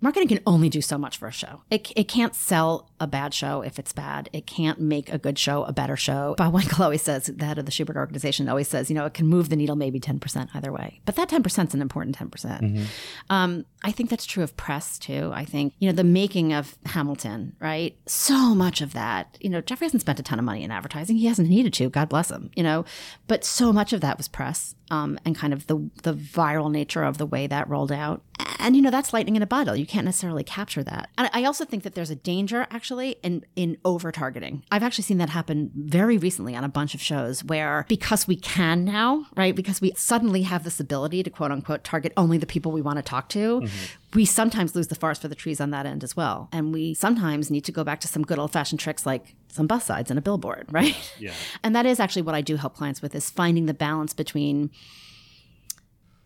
[0.00, 1.62] marketing can only do so much for a show.
[1.70, 4.28] It, it can't sell a bad show if it's bad.
[4.32, 6.34] It can't make a good show a better show.
[6.36, 9.14] Bob Wankel always says, the head of the Shubert organization always says, you know, it
[9.14, 11.00] can move the needle maybe 10% either way.
[11.04, 12.30] But that 10% is an important 10%.
[12.32, 12.88] percent
[13.30, 15.30] Um, I think that's true of press too.
[15.34, 17.96] I think, you know, the making of Hamilton, right?
[18.06, 21.16] So much of that, you know, Jeffrey hasn't spent a ton of money in advertising.
[21.16, 22.84] He hasn't needed to, God bless him, you know,
[23.26, 27.02] but so much of that was press um, and kind of the, the viral nature
[27.02, 28.22] of the way that rolled out.
[28.58, 29.76] And, you know, that's lightning in a bottle.
[29.76, 31.10] You can't necessarily capture that.
[31.18, 34.64] And I also think that there's a danger actually in, in over targeting.
[34.70, 38.36] I've actually seen that happen very recently on a bunch of shows where because we
[38.36, 42.46] can now, right, because we suddenly have this ability to quote unquote target only the
[42.46, 43.94] people we want to talk to, mm-hmm.
[44.14, 46.48] we sometimes lose the forest for the trees on that end as well.
[46.52, 49.66] And we sometimes need to go back to some good old fashioned tricks like some
[49.66, 50.96] bus sides and a billboard, right?
[51.18, 51.32] Yeah.
[51.62, 54.70] And that is actually what I do help clients with is finding the balance between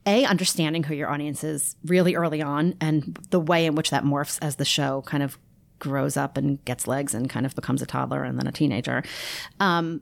[0.06, 4.04] a understanding who your audience is really early on and the way in which that
[4.04, 5.38] morphs as the show kind of
[5.78, 9.02] grows up and gets legs and kind of becomes a toddler and then a teenager
[9.60, 10.00] um,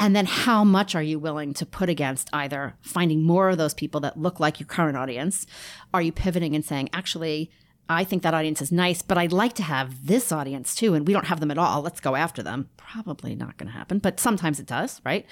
[0.00, 3.74] and then how much are you willing to put against either finding more of those
[3.74, 5.46] people that look like your current audience
[5.92, 7.50] are you pivoting and saying actually
[7.88, 11.06] I think that audience is nice, but I'd like to have this audience too, and
[11.06, 11.80] we don't have them at all.
[11.80, 12.68] Let's go after them.
[12.76, 15.24] Probably not going to happen, but sometimes it does, right?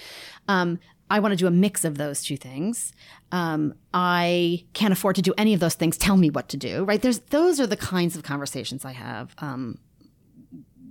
[0.48, 0.78] Um,
[1.08, 2.92] I want to do a mix of those two things.
[3.32, 5.96] Um, I can't afford to do any of those things.
[5.96, 7.00] Tell me what to do, right?
[7.00, 9.78] There's those are the kinds of conversations I have um,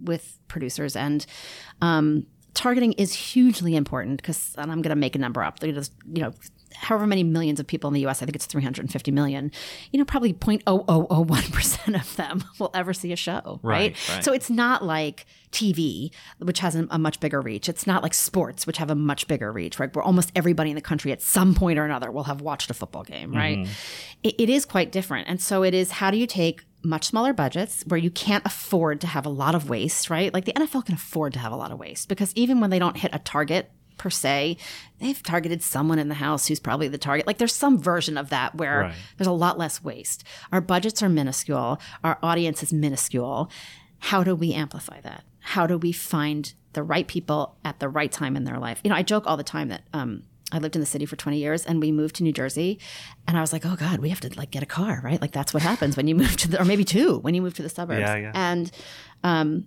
[0.03, 1.26] with producers, and
[1.82, 5.61] um, targeting is hugely important because, and I'm going to make a number up.
[5.61, 6.34] You know,
[6.76, 8.21] however many millions of people in the U.S.
[8.21, 9.51] I think it's 350 million.
[9.91, 13.95] You know, probably 0.0001 percent of them will ever see a show, right?
[13.95, 14.23] Right, right.
[14.23, 17.69] So it's not like TV, which has a, a much bigger reach.
[17.69, 19.93] It's not like sports, which have a much bigger reach, right?
[19.95, 22.73] Where almost everybody in the country at some point or another will have watched a
[22.73, 23.38] football game, mm-hmm.
[23.38, 23.67] right?
[24.23, 25.91] It, it is quite different, and so it is.
[25.91, 29.55] How do you take much smaller budgets where you can't afford to have a lot
[29.55, 30.34] of waste, right?
[30.34, 32.80] Like the NFL can afford to have a lot of waste because even when they
[32.80, 34.57] don't hit a target per se,
[34.99, 37.25] they've targeted someone in the house who's probably the target.
[37.27, 38.95] Like there's some version of that where Right.
[39.17, 40.23] there's a lot less waste.
[40.51, 43.49] Our budgets are minuscule, our audience is minuscule.
[43.99, 45.23] How do we amplify that?
[45.39, 48.81] How do we find the right people at the right time in their life?
[48.83, 51.15] You know, I joke all the time that um, I lived in the city for
[51.15, 52.79] 20 years and we moved to New Jersey
[53.27, 55.19] and I was like, oh God, we have to like get a car, right?
[55.21, 57.53] Like that's what happens when you move to the, or maybe two, when you move
[57.55, 58.01] to the suburbs.
[58.01, 58.31] Yeah, yeah.
[58.33, 58.71] And
[59.23, 59.65] um,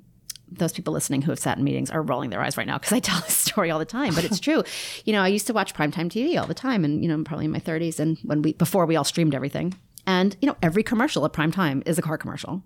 [0.51, 2.93] those people listening who have sat in meetings are rolling their eyes right now because
[2.93, 4.63] I tell this story all the time, but it's true.
[5.05, 7.25] you know, I used to watch primetime TV all the time and, you know, I'm
[7.25, 9.75] probably in my 30s and when we, before we all streamed everything.
[10.07, 12.63] And, you know, every commercial at prime time is a car commercial.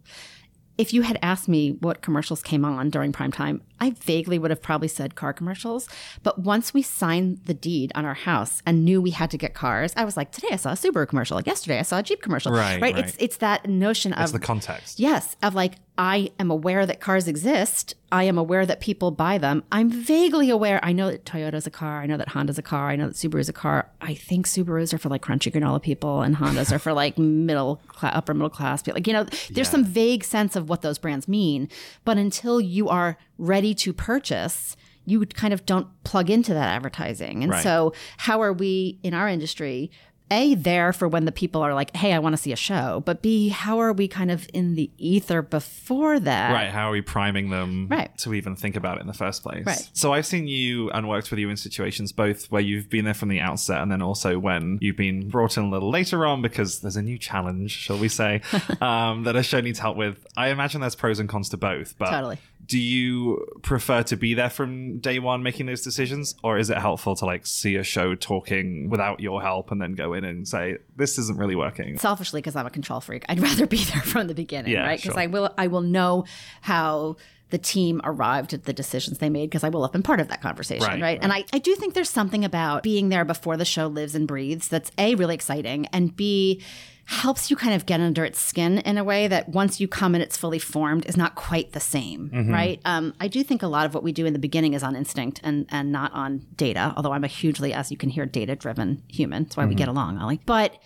[0.79, 4.51] If you had asked me what commercials came on during prime time, I vaguely would
[4.51, 5.87] have probably said car commercials.
[6.23, 9.53] But once we signed the deed on our house and knew we had to get
[9.53, 11.37] cars, I was like, today I saw a Subaru commercial.
[11.37, 12.53] Like yesterday I saw a Jeep commercial.
[12.53, 12.95] Right, Right.
[12.95, 13.05] right.
[13.05, 14.99] It's it's that notion of the context.
[14.99, 17.95] Yes, of like I am aware that cars exist.
[18.11, 19.63] I am aware that people buy them.
[19.71, 20.81] I'm vaguely aware.
[20.83, 22.01] I know that Toyota's a car.
[22.01, 22.89] I know that Honda's a car.
[22.89, 23.91] I know that Subaru's a car.
[24.01, 27.77] I think Subarus are for like crunchy granola people, and Hondas are for like middle
[27.89, 28.97] class, upper middle class people.
[28.97, 31.69] Like you know, there's some vague sense of what those brands mean.
[32.07, 34.77] But until you are ready to purchase.
[35.05, 37.43] You kind of don't plug into that advertising.
[37.43, 37.63] And Right.
[37.65, 39.91] so, how are we in our industry
[40.33, 43.03] a there for when the people are like hey i want to see a show
[43.07, 46.93] but b how are we kind of in the ether before that Right, how are
[46.93, 48.17] we priming them Right.
[48.19, 49.65] to even think about it in the first place?
[49.67, 49.91] Right.
[49.93, 53.15] So I've seen you and worked with you in situations both where you've been there
[53.15, 56.41] from the outset and then also when you've been brought in a little later on
[56.43, 58.41] because there's a new challenge, shall we say,
[58.81, 60.27] um, that a show needs help with.
[60.37, 62.39] I imagine there's pros and cons to both, but Totally.
[62.65, 66.79] Do you prefer to be there from day one making those decisions or is it
[66.79, 70.47] helpful to like see a show talking without your help and then go in and
[70.47, 71.99] say this isn't really working?
[71.99, 74.99] selfishly because i'm a control freak i'd rather be there from the beginning Yeah, right
[74.99, 75.21] because sure.
[75.23, 76.25] i will i will know
[76.61, 77.17] how
[77.53, 80.27] the team arrived at the decisions they made because I will have been part of
[80.29, 81.19] that conversation, Right, right?
[81.23, 84.27] And I, I do think there's something about being there before the show lives and
[84.27, 86.61] breathes that's A, really exciting, and B,
[87.05, 90.15] helps you kind of get under its skin in a way that once you come
[90.15, 92.81] and it's fully formed is not quite the same, right?
[92.85, 94.97] Um, I do think a lot of what we do in the beginning is on
[94.97, 98.55] instinct and, and not on data, although I'm a hugely, as you can hear, data
[98.57, 99.43] driven human.
[99.43, 100.41] That's why we get along, Ollie.
[100.47, 100.79] But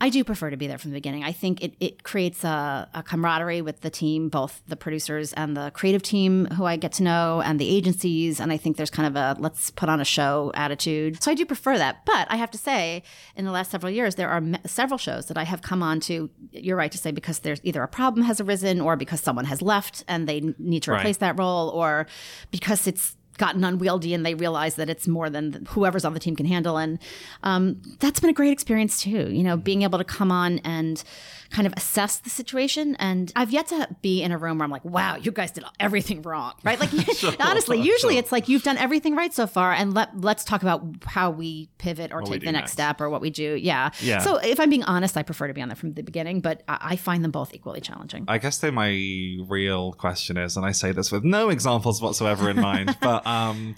[0.00, 1.22] I do prefer to be there from the beginning.
[1.22, 5.56] I think it, it creates a, a, camaraderie with the team, both the producers and
[5.56, 8.40] the creative team who I get to know and the agencies.
[8.40, 11.22] And I think there's kind of a let's put on a show attitude.
[11.22, 12.04] So I do prefer that.
[12.04, 13.04] But I have to say,
[13.36, 16.00] in the last several years, there are me- several shows that I have come on
[16.00, 19.44] to, you're right to say, because there's either a problem has arisen or because someone
[19.46, 21.20] has left and they need to replace right.
[21.20, 22.06] that role or
[22.50, 26.36] because it's gotten unwieldy and they realize that it's more than whoever's on the team
[26.36, 26.76] can handle.
[26.76, 26.98] And
[27.42, 31.02] um, that's been a great experience too, you know, being able to come on and
[31.54, 32.96] kind of assess the situation.
[32.96, 35.64] And I've yet to be in a room where I'm like, wow, you guys did
[35.78, 36.80] everything wrong, right?
[36.80, 38.20] Like, sure, honestly, usually sure.
[38.20, 41.68] it's like you've done everything right so far, and let let's talk about how we
[41.78, 43.54] pivot or what take the next, next, step or what we do.
[43.54, 43.90] Yeah.
[44.00, 44.18] yeah.
[44.18, 46.64] So if I'm being honest, I prefer to be on there from the beginning, but
[46.66, 48.24] I find them both equally challenging.
[48.26, 48.88] I guess though my
[49.46, 53.76] real question is, and I say this with no examples whatsoever in mind, but um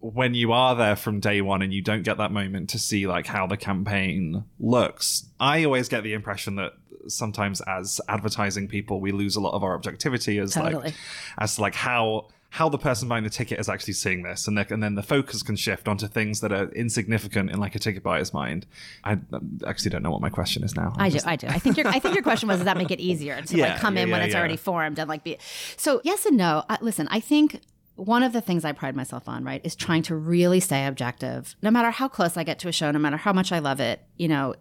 [0.00, 3.06] when you are there from day one and you don't get that moment to see
[3.06, 6.72] like how the campaign looks i always get the impression that
[7.08, 10.84] sometimes as advertising people we lose a lot of our objectivity as totally.
[10.84, 10.94] like
[11.38, 14.48] as to like how how the person buying the ticket is actually seeing this.
[14.48, 17.78] And, and then the focus can shift onto things that are insignificant in like a
[17.78, 18.66] ticket buyer's mind.
[19.04, 19.18] I
[19.66, 20.94] actually don't know what my question is now.
[20.96, 21.46] I'm i do i do.
[21.46, 23.72] I think your i think your question was does that make it easier to yeah,
[23.72, 25.36] like come yeah, in when it's already formed and like be
[25.76, 26.64] so yes and no.
[26.68, 27.60] I, listen i think
[27.98, 31.56] one of the things I pride myself on, right, is trying to really stay objective.
[31.62, 33.80] No matter how close I get to a show, no matter how much I love
[33.80, 34.54] it, you know,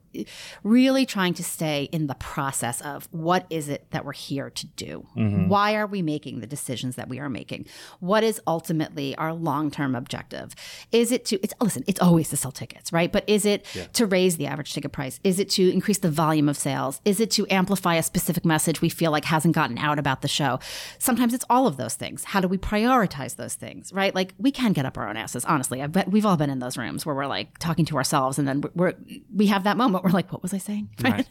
[0.63, 4.67] really trying to stay in the process of what is it that we're here to
[4.67, 5.05] do?
[5.15, 5.47] Mm-hmm.
[5.49, 7.67] Why are we making the decisions that we are making?
[7.99, 10.55] What is ultimately our long-term objective?
[10.91, 13.11] Is it to it's listen, it's always to sell tickets, right?
[13.11, 13.85] But is it yeah.
[13.93, 15.19] to raise the average ticket price?
[15.23, 17.01] Is it to increase the volume of sales?
[17.05, 20.27] Is it to amplify a specific message we feel like hasn't gotten out about the
[20.27, 20.59] show?
[20.97, 22.23] Sometimes it's all of those things.
[22.23, 24.13] How do we prioritize those things, right?
[24.13, 25.45] Like we can get up our own asses.
[25.45, 28.39] Honestly, I bet we've all been in those rooms where we're like talking to ourselves,
[28.39, 28.93] and then we're
[29.33, 30.03] we have that moment.
[30.03, 30.89] We're like, what was I saying?
[31.07, 31.25] Right.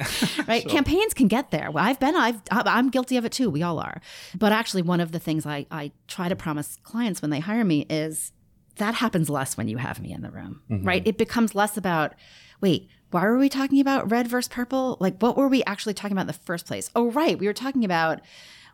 [0.49, 0.63] right?
[0.67, 0.71] Sure.
[0.71, 1.71] Campaigns can get there.
[1.71, 2.17] Well, I've been.
[2.17, 2.41] I've.
[2.51, 3.51] I'm guilty of it too.
[3.51, 4.01] We all are.
[4.35, 7.65] But actually, one of the things I I try to promise clients when they hire
[7.65, 8.33] me is
[8.77, 10.87] that happens less when you have me in the room, mm-hmm.
[10.87, 11.03] right?
[11.07, 12.15] It becomes less about
[12.61, 14.97] wait why were we talking about red versus purple?
[15.01, 16.91] Like, what were we actually talking about in the first place?
[16.95, 17.39] Oh, right.
[17.39, 18.21] We were talking about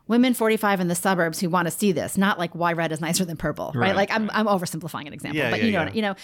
[0.07, 3.01] women 45 in the suburbs who want to see this, not like why red is
[3.01, 3.87] nicer than purple, right?
[3.89, 5.93] right like I'm, I'm oversimplifying an example, yeah, but yeah, you know, yeah.
[5.93, 6.15] you know,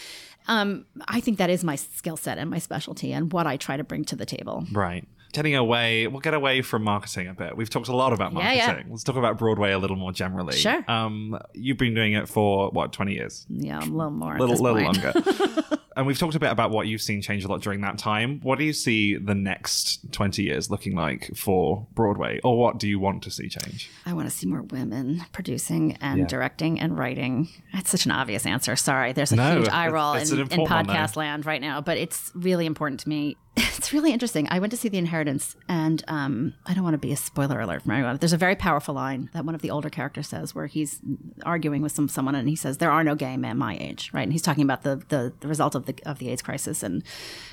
[0.47, 3.77] um, I think that is my skill set and my specialty and what I try
[3.77, 4.65] to bring to the table.
[4.71, 5.07] Right.
[5.31, 7.55] Getting away, we'll get away from marketing a bit.
[7.55, 8.87] We've talked a lot about marketing.
[8.89, 10.57] Let's talk about Broadway a little more generally.
[10.57, 10.83] Sure.
[10.87, 13.45] Um, you've been doing it for what, 20 years?
[13.49, 14.39] Yeah, a little more.
[14.39, 15.13] Little, little longer.
[15.99, 18.39] and we've talked a bit about what you've seen change a lot during that time.
[18.41, 22.87] What do you see the next 20 years looking like for Broadway, or what do
[22.87, 23.89] you want to see change?
[24.05, 26.27] I want to see more women producing and yeah.
[26.27, 27.49] directing and writing.
[27.73, 28.77] That's such an obvious answer.
[28.77, 32.31] Sorry, there's a no, huge eye roll in, in podcast land right now, but it's
[32.33, 34.47] really important to me it's really interesting.
[34.51, 37.59] I went to see The Inheritance, and um, I don't want to be a spoiler
[37.59, 38.17] alert for anyone.
[38.17, 40.99] There's a very powerful line that one of the older characters says, where he's
[41.43, 44.23] arguing with some someone, and he says, "There are no gay men my age," right?
[44.23, 47.03] And he's talking about the the, the result of the of the AIDS crisis and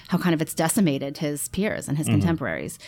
[0.08, 2.20] how kind of it's decimated his peers and his mm-hmm.
[2.20, 2.78] contemporaries.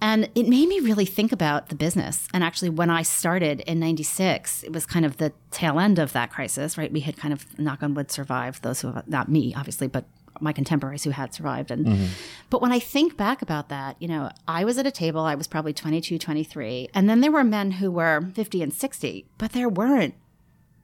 [0.00, 2.28] And it made me really think about the business.
[2.34, 6.12] And actually, when I started in 96, it was kind of the tail end of
[6.12, 6.92] that crisis, right?
[6.92, 10.04] We had kind of, knock on wood, survived, those who, have, not me, obviously, but
[10.40, 11.70] my contemporaries who had survived.
[11.70, 12.06] And mm-hmm.
[12.50, 15.34] but when I think back about that, you know, I was at a table, I
[15.34, 19.52] was probably 22, 23, and then there were men who were 50 and 60, but
[19.52, 20.14] there weren't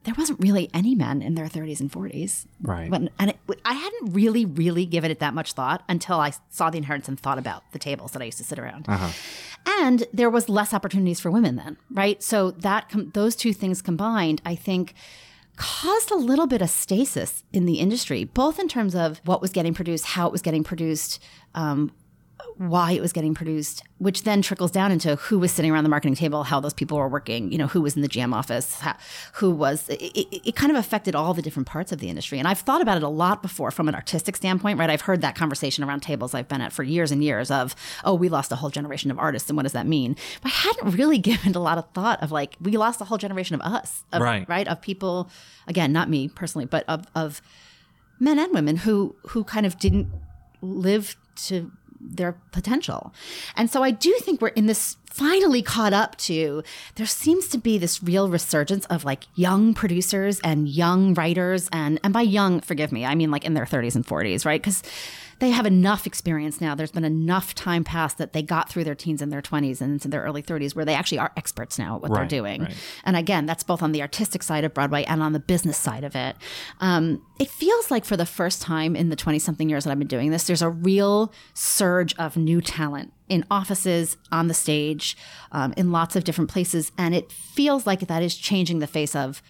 [0.04, 2.46] there wasn't really any men in their 30s and 40s.
[2.62, 2.90] Right.
[2.90, 6.70] But, and it, I hadn't really, really given it that much thought until I saw
[6.70, 8.86] the inheritance and thought about the tables that I used to sit around.
[8.88, 9.10] Uh-huh.
[9.82, 12.22] And there was less opportunities for women then, right?
[12.22, 14.94] So that com- those two things combined, I think
[15.60, 19.50] caused a little bit of stasis in the industry, both in terms of what was
[19.50, 21.22] getting produced, how it was getting produced,
[21.54, 21.92] um,
[22.60, 25.88] why it was getting produced, which then trickles down into who was sitting around the
[25.88, 28.80] marketing table, how those people were working, you know, who was in the GM office,
[28.80, 28.94] how,
[29.32, 32.38] who was, it, it, it, kind of affected all the different parts of the industry.
[32.38, 34.90] And I've thought about it a lot before from an artistic standpoint, right?
[34.90, 38.12] I've heard that conversation around tables I've been at for years and years of, oh,
[38.12, 40.14] we lost a whole generation of artists and what does that mean?
[40.42, 43.16] But I hadn't really given a lot of thought of like, we lost a whole
[43.16, 44.46] generation of us, of, right.
[44.50, 44.68] right?
[44.68, 45.30] Of people,
[45.66, 47.40] again, not me personally, but of, of
[48.18, 50.08] men and women who, who kind of didn't
[50.60, 53.12] live to their potential.
[53.56, 56.62] And so I do think we're in this finally caught up to
[56.94, 61.98] there seems to be this real resurgence of like young producers and young writers and
[62.04, 64.84] and by young forgive me I mean like in their 30s and 40s right cuz
[65.40, 66.74] they have enough experience now.
[66.74, 69.92] There's been enough time passed that they got through their teens and their 20s and
[69.92, 72.62] into their early 30s where they actually are experts now at what they're doing.
[72.62, 72.74] right.
[73.04, 76.04] And again, that's both on the artistic side of Broadway and on the business side
[76.04, 76.36] of it.
[76.80, 79.98] Um, it feels like for the first time in the 20 something years that I've
[79.98, 85.16] been doing this, there's a real surge of new talent in offices, on the stage,
[85.52, 86.92] um, in lots of different places.
[86.98, 89.40] And it feels like that is changing the face of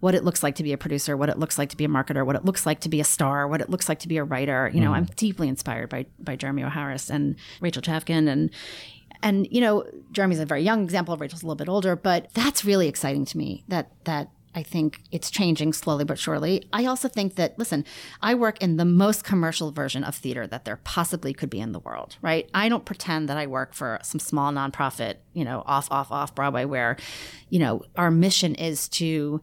[0.00, 1.88] what it looks like to be a producer, what it looks like to be a
[1.88, 4.16] marketer, what it looks like to be a star, what it looks like to be
[4.16, 4.70] a writer.
[4.72, 5.16] You know, I'm mm.
[5.16, 6.68] deeply inspired by by Jeremy O.
[6.68, 8.50] Harris and Rachel Chavkin and
[9.22, 12.64] and you know, Jeremy's a very young example, Rachel's a little bit older, but that's
[12.64, 16.66] really exciting to me that that I think it's changing slowly but surely.
[16.72, 17.84] I also think that, listen,
[18.20, 21.70] I work in the most commercial version of theater that there possibly could be in
[21.70, 22.50] the world, right?
[22.52, 26.34] I don't pretend that I work for some small nonprofit, you know, off, off, off
[26.34, 26.96] Broadway where,
[27.48, 29.40] you know, our mission is to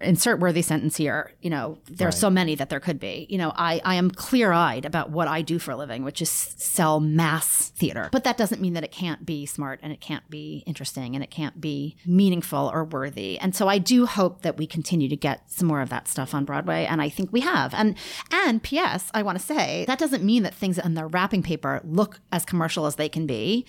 [0.00, 3.26] insert worthy sentence here you know there are so many that there could be.
[3.28, 6.30] You know i i am clear-eyed about what i do for a living which is
[6.30, 8.08] sell mass theater.
[8.12, 11.24] But that doesn't mean that it can't be smart and it can't be interesting and
[11.24, 13.38] it can't be meaningful or worthy.
[13.38, 16.34] And so i do hope that we continue to get some more of that stuff
[16.34, 17.74] on broadway and i think we have.
[17.74, 17.96] And
[18.30, 21.80] and ps i want to say that doesn't mean that things in the wrapping paper
[21.84, 23.66] look as commercial as they can be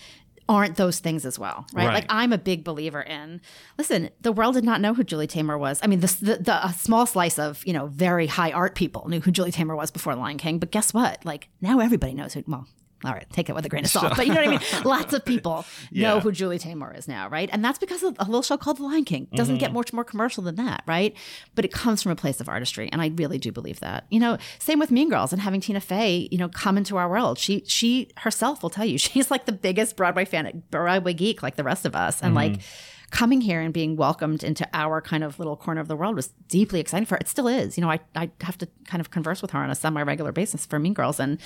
[0.50, 1.86] aren't those things as well, right?
[1.86, 1.94] Right.
[1.94, 3.40] Like I'm a big believer in.
[3.78, 5.80] Listen, the world did not know who Julie Taymor was.
[5.84, 9.08] I mean, the, the, the a small slice of you know very high art people
[9.08, 11.24] knew who Julie Taymor was before Lion King, but guess what?
[11.24, 12.44] Like now everybody knows who.
[12.48, 12.68] Well.
[13.06, 14.14] All right, take it with a grain of salt.
[14.18, 14.84] But you know what I mean?
[14.84, 17.50] Lots of people know who Julie Taymor is now, right?
[17.54, 19.28] And that's because of a little show called The Lion King.
[19.34, 19.60] Doesn't Mm-hmm.
[19.62, 21.16] get much more commercial than that, right?
[21.56, 24.06] But it comes from a place of artistry, and I really do believe that.
[24.10, 27.10] You know, same with Mean Girls and having Tina Fey, you know, come into our
[27.10, 27.40] world.
[27.40, 31.56] She she herself will tell you she's like the biggest Broadway fan, Broadway geek, like
[31.56, 32.60] the rest of us, and like
[33.10, 36.28] coming here and being welcomed into our kind of little corner of the world was
[36.48, 37.20] deeply exciting for her.
[37.20, 37.78] It still is.
[37.78, 40.32] You know, I, I have to kind of converse with her on a semi regular
[40.32, 41.20] basis for Mean Girls.
[41.20, 41.40] And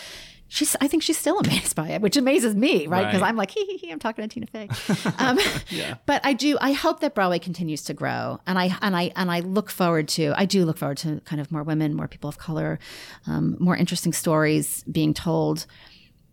[0.47, 3.05] she's, I think she's still amazed by it, which amazes me, right?
[3.05, 3.30] Because Right.
[3.30, 4.70] I'm like, hee hee hee, I'm talking to Tina Fey.
[5.18, 5.39] Um,
[6.05, 8.39] But I do, I hope that Broadway continues to grow.
[8.45, 11.39] And I, and I, and I look forward to, I do look forward to kind
[11.41, 12.80] of more women, more people of color,
[13.28, 15.66] um, more interesting stories being told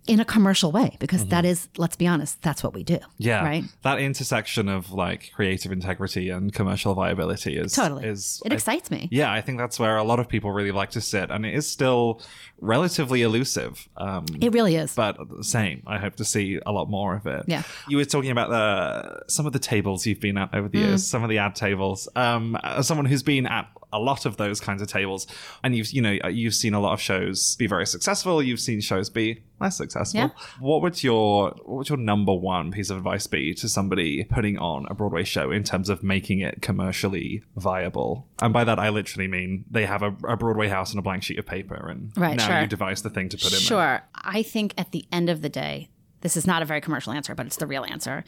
[0.07, 2.99] in a commercial way, because that is, let's be honest, that's what we do.
[3.19, 3.65] Yeah, Right.
[3.83, 8.07] That intersection of like creative integrity and commercial viability is Totally.
[8.07, 9.09] is It excites me.
[9.13, 11.55] Yeah, I think that's where a lot of people really like to sit, and it
[11.55, 12.23] is still
[12.61, 13.89] relatively elusive.
[13.97, 14.95] Um, It really is.
[14.95, 15.83] but same.
[15.87, 17.45] I hope to see a lot more of it.
[17.47, 17.63] Yeah.
[17.89, 20.87] You were talking about the some of the tables you've been at over the Mm.
[20.89, 22.09] years, some of the ad tables.
[22.17, 25.27] Um, as someone who's been at a lot of those kinds of tables,
[25.65, 28.43] and you've you know uh, you've seen a lot of shows be very successful.
[28.43, 30.21] You've seen shows be less successful.
[30.21, 30.29] Yeah.
[30.59, 34.59] What would your what would your number one piece of advice be to somebody putting
[34.59, 38.27] on a Broadway show in terms of making it commercially viable?
[38.43, 41.23] And by that, I literally mean they have a, a Broadway house and a blank
[41.23, 42.61] sheet of paper, and Right, now sure.
[42.63, 43.61] you devise the thing to put in there.
[43.61, 44.03] Sure.
[44.15, 45.89] I think at the end of the day,
[46.23, 48.25] this is not a very commercial answer, but it's the real answer.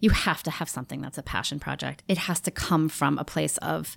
[0.00, 2.02] You have to have something that's a passion project.
[2.08, 3.96] It has to come from a place of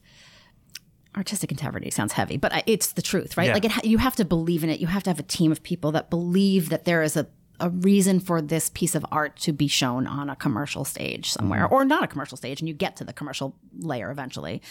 [1.16, 1.89] artistic integrity.
[1.91, 3.47] Sounds heavy, but it's the truth, right?
[3.47, 3.53] Yeah.
[3.53, 4.80] Like it, you have to believe in it.
[4.80, 7.28] You have to have a team of people that believe that there is a
[7.59, 11.68] a reason for this piece of art to be shown on a commercial stage somewhere
[11.68, 14.64] or not a commercial stage and you get to the commercial layer eventually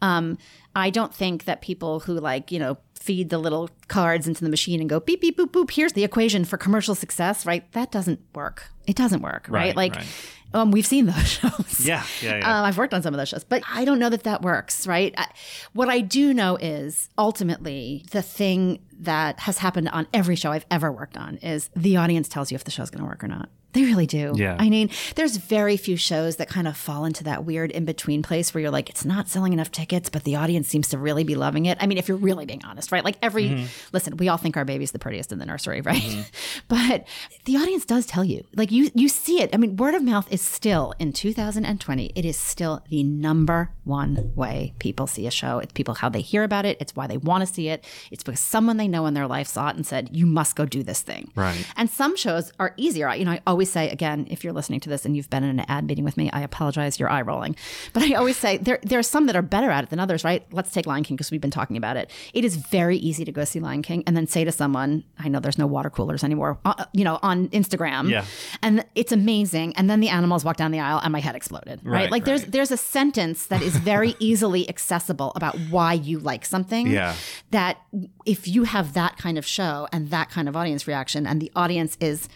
[0.00, 0.38] um,
[0.74, 4.50] I don't think that people who like, you know, feed the little cards into the
[4.50, 7.70] machine and go beep, beep, boop, boop, here's the equation for commercial success, right?
[7.72, 8.68] That doesn't work.
[8.86, 9.68] It doesn't work, right?
[9.68, 10.06] Right, like, right.
[10.54, 11.80] Um, we've seen those shows.
[11.80, 12.58] Yeah, yeah, yeah.
[12.58, 14.86] Um, I've worked on some of those shows, but I don't know that that works,
[14.86, 15.14] right?
[15.16, 15.26] I,
[15.72, 20.66] what I do know is ultimately the thing that has happened on every show I've
[20.70, 23.28] ever worked on is the audience tells you if the show's going to work or
[23.28, 23.48] not.
[23.78, 24.32] They really do.
[24.34, 24.56] Yeah.
[24.58, 28.24] I mean, there's very few shows that kind of fall into that weird in between
[28.24, 31.22] place where you're like, it's not selling enough tickets, but the audience seems to really
[31.22, 31.78] be loving it.
[31.80, 33.04] I mean, if you're really being honest, right?
[33.04, 33.66] Like every, Mm-hmm.
[33.92, 36.28] listen, we all think our baby's the prettiest in the nursery, right?
[36.68, 37.06] but
[37.44, 39.50] the audience does tell you, like you, you see it.
[39.54, 44.32] I mean, word of mouth is still in 2020, it is still the number one
[44.34, 45.60] way people see a show.
[45.60, 46.76] It's people how they hear about it.
[46.80, 47.84] It's why they want to see it.
[48.10, 50.66] It's because someone they know in their life saw it and said, you must go
[50.66, 51.30] do this thing.
[51.34, 51.64] Right.
[51.76, 53.14] And some shows are easier.
[53.14, 55.58] You know, I always say again, if you're listening to this and you've been in
[55.60, 56.98] an ad meeting with me, I apologize.
[56.98, 57.56] You're eye rolling,
[57.92, 60.24] but I always say there there are some that are better at it than others.
[60.24, 60.44] Right?
[60.52, 62.10] Let's take Lion King because we've been talking about it.
[62.34, 65.28] It is very easy to go see Lion King and then say to someone, "I
[65.28, 68.08] know there's no water coolers anymore." Uh, you know, on Instagram.
[68.10, 68.24] Yeah.
[68.62, 69.74] And it's amazing.
[69.76, 71.80] And then the animals walk down the aisle and my head exploded.
[71.84, 71.98] Right.
[71.98, 76.44] Right, like there's there's a sentence that is very easily accessible about why you like
[76.44, 77.14] something Yeah.
[77.50, 77.78] that
[78.24, 81.50] if you have that kind of show and that kind of audience reaction and the
[81.56, 82.28] audience is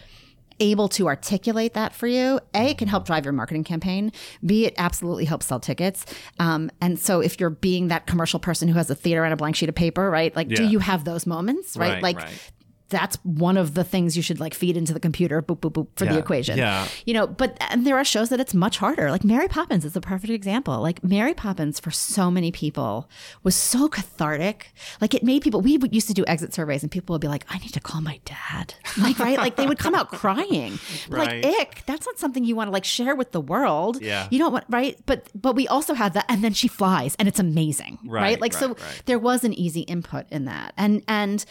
[0.62, 4.12] able to articulate that for you a it can help drive your marketing campaign.
[4.46, 6.06] B it absolutely helps sell tickets.
[6.38, 9.36] Um, and so if you're being that commercial person who has a theater and a
[9.36, 12.50] blank sheet of paper right like do you have those moments right, Right, like right.
[12.92, 15.88] That's one of the things you should like feed into the computer, boop, boop, boop,
[15.96, 16.56] for the equation.
[16.56, 16.86] Yeah.
[17.06, 19.10] You know, but and there are shows that it's much harder.
[19.10, 20.80] Like Mary Poppins is a perfect example.
[20.80, 23.08] Like Mary Poppins for so many people
[23.42, 24.72] was so cathartic.
[25.00, 27.44] Like it made people, we used to do exit surveys and people would be like,
[27.48, 28.74] I need to call my dad.
[29.00, 29.38] Like, right?
[29.38, 30.78] Like they would come out crying.
[31.08, 31.42] Right.
[31.44, 34.00] Like, ick, that's not something you want to like share with the world.
[34.02, 34.28] Yeah.
[34.30, 34.96] You don't want, right?
[35.06, 36.26] But, but we also had that.
[36.28, 37.98] And then she flies and it's amazing.
[38.04, 38.22] Right.
[38.22, 39.02] Right, Like, so right, right.
[39.06, 40.74] there was an easy input in that.
[40.76, 41.44] And, and,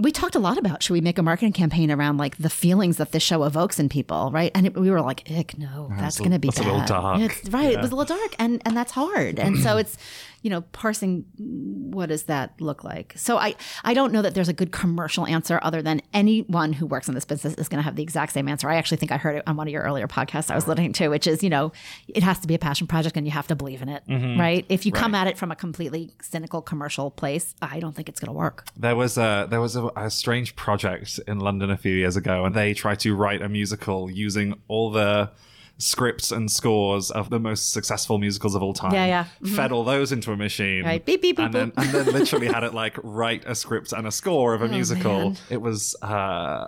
[0.00, 2.96] we talked a lot about should we make a marketing campaign around like the feelings
[2.96, 4.50] that this show evokes in people, right?
[4.54, 6.84] And it, we were like, ick, no, that's a- going to be that's a little
[6.84, 7.20] dark.
[7.20, 7.72] It's right.
[7.72, 9.38] It was a little dark, and and that's hard.
[9.38, 9.96] And so it's,
[10.42, 13.12] you know, parsing what does that look like.
[13.16, 16.86] So I I don't know that there's a good commercial answer other than anyone who
[16.86, 18.68] works in this business is going to have the exact same answer.
[18.70, 20.92] I actually think I heard it on one of your earlier podcasts I was listening
[20.94, 21.72] to, which is you know,
[22.08, 24.40] it has to be a passion project and you have to believe in it, Mm-hmm.
[24.40, 24.64] right?
[24.68, 28.20] If you come at it from a completely cynical commercial place, I don't think it's
[28.20, 28.66] going to work.
[28.76, 32.44] There was a there was a, a strange project in London a few years ago,
[32.44, 35.30] and they tried to write a musical using all the
[35.80, 38.92] scripts and scores of the most successful musicals of all time.
[38.92, 39.24] Yeah, yeah.
[39.42, 39.56] Mhm.
[39.56, 40.84] Fed all those into a machine.
[40.84, 41.04] Right.
[41.04, 44.06] Beep, beep, boop, and then and then literally had it like write a script and
[44.06, 45.10] a score of a musical.
[45.10, 45.36] Oh, man.
[45.48, 46.06] It was uh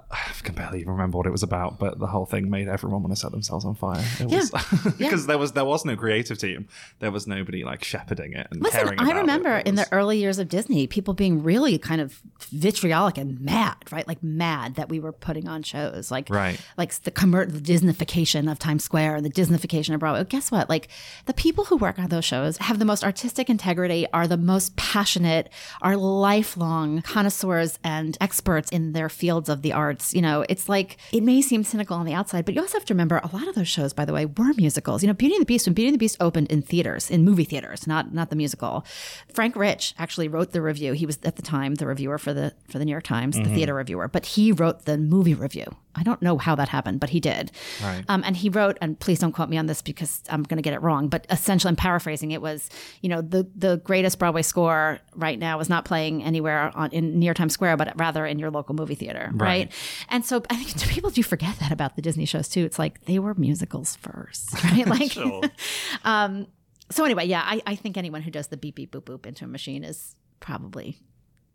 [0.10, 3.02] I can barely even remember what it was about, but the whole thing made everyone
[3.02, 4.02] want to set themselves on fire.
[4.18, 4.38] It Yeah.
[4.38, 5.16] was because Yeah.
[5.26, 6.66] there was there was no creative team.
[7.00, 9.20] There was nobody like shepherding it and Listen, caring I about it.
[9.20, 13.40] remember It in the early years of Disney, people being really kind of vitriolic and
[13.40, 14.06] mad, right?
[14.08, 16.58] Like mad that we were putting on shows, like Right.
[16.78, 20.24] like the commer- the Disneyfication of Times Square and the Disneyfication of Broadway.
[20.24, 20.68] Guess what?
[20.68, 20.88] Like
[21.26, 24.76] the people who work on those shows have the most artistic integrity, are the most
[24.76, 25.50] passionate,
[25.80, 30.14] are lifelong connoisseurs and experts in their fields of the arts.
[30.14, 32.86] You know, it's like it may seem cynical on the outside, but you also have
[32.86, 35.02] to remember a lot of those shows, by the way, were musicals.
[35.02, 37.24] You know, Beauty and the Beast when Beauty and the Beast opened in theaters, in
[37.24, 38.84] movie theaters, not not the musical.
[39.32, 40.92] Frank Rich actually wrote the review.
[40.92, 43.42] He was at the time the reviewer for the for the New York Times, the
[43.42, 43.54] mm-hmm.
[43.54, 45.66] theater reviewer, but he wrote the movie review.
[45.94, 47.50] I don't know how that happened, but he did.
[47.82, 48.04] Right.
[48.08, 50.62] Um, and he wrote, and please don't quote me on this because I'm going to
[50.62, 52.30] get it wrong, but essentially, I'm paraphrasing.
[52.30, 52.70] It was,
[53.00, 57.18] you know, the the greatest Broadway score right now is not playing anywhere on in
[57.18, 59.70] near Times Square, but rather in your local movie theater, right?
[60.08, 62.64] And so I think people do forget that about the Disney shows too.
[62.64, 64.86] It's like they were musicals first, right?
[64.86, 65.16] Like,
[66.04, 66.46] um,
[66.90, 69.44] so anyway, yeah, I, I think anyone who does the beep beep boop boop into
[69.44, 70.98] a machine is probably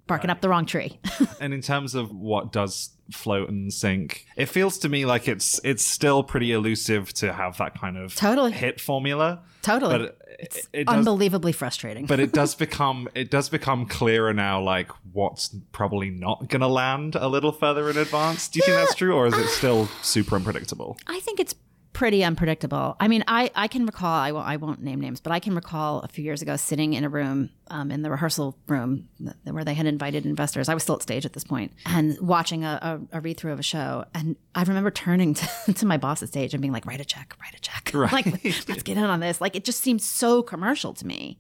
[0.07, 0.99] barking up the wrong tree.
[1.41, 5.61] and in terms of what does float and sink it feels to me like it's
[5.63, 8.51] it's still pretty elusive to have that kind of Totally.
[8.51, 9.97] hit formula Totally.
[9.97, 12.05] but it, it does Unbelievably frustrating.
[12.05, 17.15] but it does become it does become clearer now like what's probably not gonna land
[17.15, 20.35] a little further in advance do you think that's true or is it still super
[20.35, 21.55] unpredictable I think it's
[21.97, 22.95] pretty unpredictable.
[22.99, 25.55] I mean, I, I can recall, I won't, I won't name names, but I can
[25.55, 29.09] recall a few years ago sitting in a room, um, in the rehearsal room
[29.45, 30.69] where they had invited investors.
[30.69, 33.51] I was still at stage at this point and watching a, a, a read through
[33.51, 34.05] of a show.
[34.13, 35.33] And I remember turning
[35.65, 37.91] to, to my boss at stage and being like, write a check, write a check.
[38.13, 39.41] like, let's get in on this.
[39.41, 41.39] Like, it just seemed so commercial to me.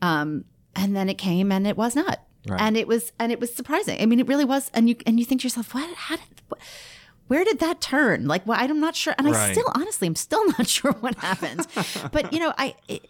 [0.00, 0.44] Um,
[0.76, 2.20] and then it came and it was not.
[2.56, 4.00] And it was, and it was surprising.
[4.00, 4.70] I mean, it really was.
[4.72, 6.60] And you, and you think to yourself, what, how did, what,
[7.28, 8.26] where did that turn?
[8.26, 9.14] Like, well, I'm not sure.
[9.18, 11.66] And I still, honestly, I'm still not sure what happened.
[12.12, 13.06] but, you know, I, it,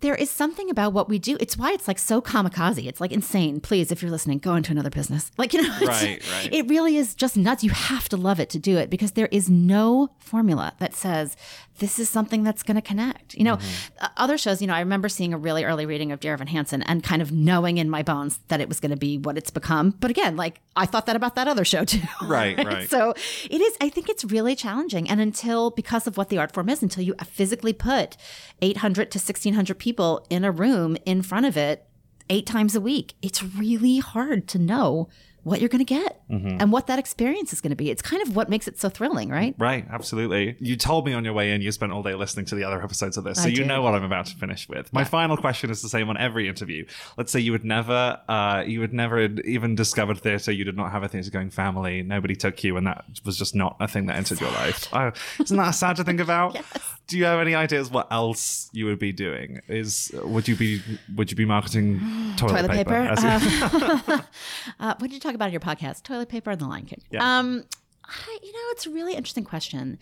[0.00, 1.36] there is something about what we do.
[1.40, 2.86] It's why it's like so kamikaze.
[2.86, 3.58] It's like insane.
[3.60, 5.30] Please, if you're listening, go into another business.
[5.38, 6.48] Like, you know, Right, right.
[6.52, 7.62] it really is just nuts.
[7.64, 11.36] You have to love it to do it because there is no formula that says
[11.78, 13.34] this is something that's going to connect.
[13.34, 14.06] You know, Mm-hmm.
[14.16, 16.82] other shows, you know, I remember seeing a really early reading of Dear Evan Hansen
[16.82, 19.50] and kind of knowing in my bones that it was going to be what it's
[19.50, 19.90] become.
[19.98, 22.00] But again, like I thought that about that other show too.
[22.22, 22.88] Right, right.
[22.88, 23.14] So
[23.50, 25.08] it is, I think it's really challenging.
[25.08, 28.16] And until, because of what the art form is, until you physically put
[28.62, 31.84] 800 to 1600 people in a room in front of it
[32.30, 35.08] eight times a week, it's really hard to know
[35.48, 36.58] what you're going to get Mm-hmm.
[36.60, 37.90] and what that experience is going to be.
[37.90, 39.54] It's kind of what makes it so thrilling, right?
[39.56, 40.56] Right, absolutely.
[40.60, 42.82] You told me on your way in you spent all day listening to the other
[42.82, 43.66] episodes of this, so I you did.
[43.66, 44.92] know what I'm about to finish with.
[44.92, 46.84] My final question is the same on every interview.
[47.16, 50.52] Let's say you would never, uh, you would never even discovered theatre.
[50.52, 52.02] You did not have a theatre going family.
[52.02, 54.86] Nobody took you, and that was just not a thing that entered your life.
[54.92, 56.58] Oh, isn't that sad to think about?
[57.06, 59.60] Do you have any ideas what else you would be doing?
[59.66, 60.82] Is would you be
[61.16, 62.00] would you be marketing
[62.36, 62.94] toilet, Toilet paper.
[62.94, 64.18] as you-
[64.80, 66.02] Uh, what did you talk about in your podcast?
[66.02, 67.02] Toilet paper and the Lion King.
[67.10, 67.38] Yeah.
[67.38, 67.64] Um,
[68.04, 69.98] I, you know, it's a really interesting question.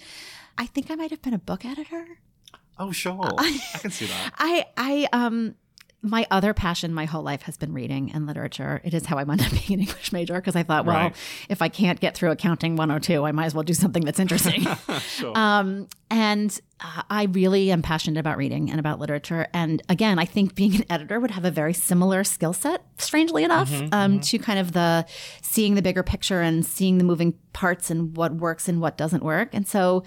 [0.59, 2.07] I think I might have been a book editor.
[2.78, 4.32] oh, sure, I can see that.
[4.39, 5.55] I I um
[6.03, 8.81] my other passion my whole life has been reading and literature.
[8.85, 11.17] It is how I wound up being an English major because I thought, well, Right.
[11.49, 14.67] if I can't get through accounting 102, I might as well do something that's interesting.
[15.35, 19.49] um, and uh, I really am passionate about reading and about literature.
[19.53, 23.43] And again, I think being an editor would have a very similar skill set, strangely
[23.43, 25.07] enough, um, to kind of the
[25.43, 29.25] seeing the bigger picture and seeing the moving parts and what works and what doesn't
[29.25, 29.49] work.
[29.53, 30.05] And so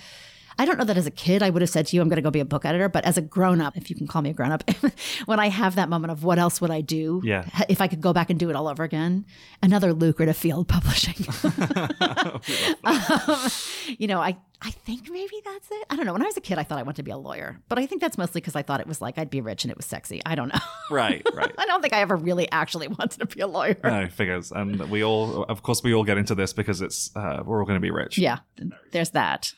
[0.59, 2.17] I don't know that as a kid I would have said to you, I'm going
[2.17, 4.21] to go be a book editor, but as a grown up, if you can call
[4.21, 4.63] me a grown up,
[5.25, 7.45] when I have that moment of what else would I do Yeah.
[7.69, 9.25] if I could go back and do it all over again,
[9.63, 11.15] another lucrative field publishing.
[12.83, 13.49] um,
[13.97, 15.85] you know, I, I think maybe that's it.
[15.89, 16.13] I don't know.
[16.13, 17.85] When I was a kid, I thought I wanted to be a lawyer, but I
[17.85, 19.85] think that's mostly because I thought it was like I'd be rich and it was
[19.85, 20.21] sexy.
[20.25, 20.59] I don't know.
[20.91, 21.53] Right, right.
[21.57, 23.77] I don't think I ever really actually wanted to be a lawyer.
[23.83, 24.51] No, figures.
[24.51, 27.65] And we all, of course, we all get into this because it's, uh, we're all
[27.65, 28.17] going to be rich.
[28.17, 28.39] Yeah,
[28.91, 29.53] there's that.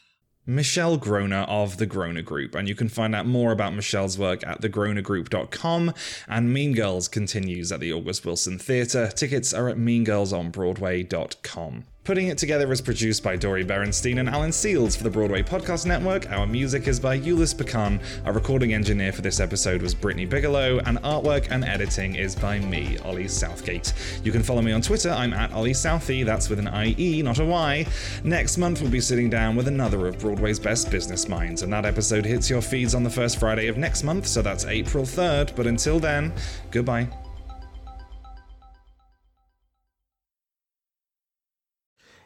[0.46, 4.46] Michelle Groner of the Groner Group, and you can find out more about Michelle's work
[4.46, 5.94] at thegronergroup.com.
[6.28, 9.10] And Mean Girls continues at the August Wilson Theatre.
[9.10, 11.84] Tickets are at meangirlsonbroadway.com.
[12.04, 15.86] Putting It Together is produced by Dori Berinstein and Alan Seales for the Broadway Podcast
[15.86, 16.32] Network.
[16.32, 18.00] Our music is by Euless Pecan.
[18.26, 22.58] Our recording engineer for this episode was Brittany Bigelow, and artwork and editing is by
[22.58, 23.94] me, Ollie Southgate.
[24.24, 25.12] You can follow me on Twitter.
[25.12, 26.26] I'm at Ollie Southie.
[26.26, 27.86] That's with an IE, not a Y.
[28.24, 31.86] Next month, we'll be sitting down with another of Broadway's best business minds, and that
[31.86, 35.56] episode hits your feeds on the first Friday of next month, so that's April 3rd.
[35.56, 36.34] But until then,
[36.72, 37.10] goodbye.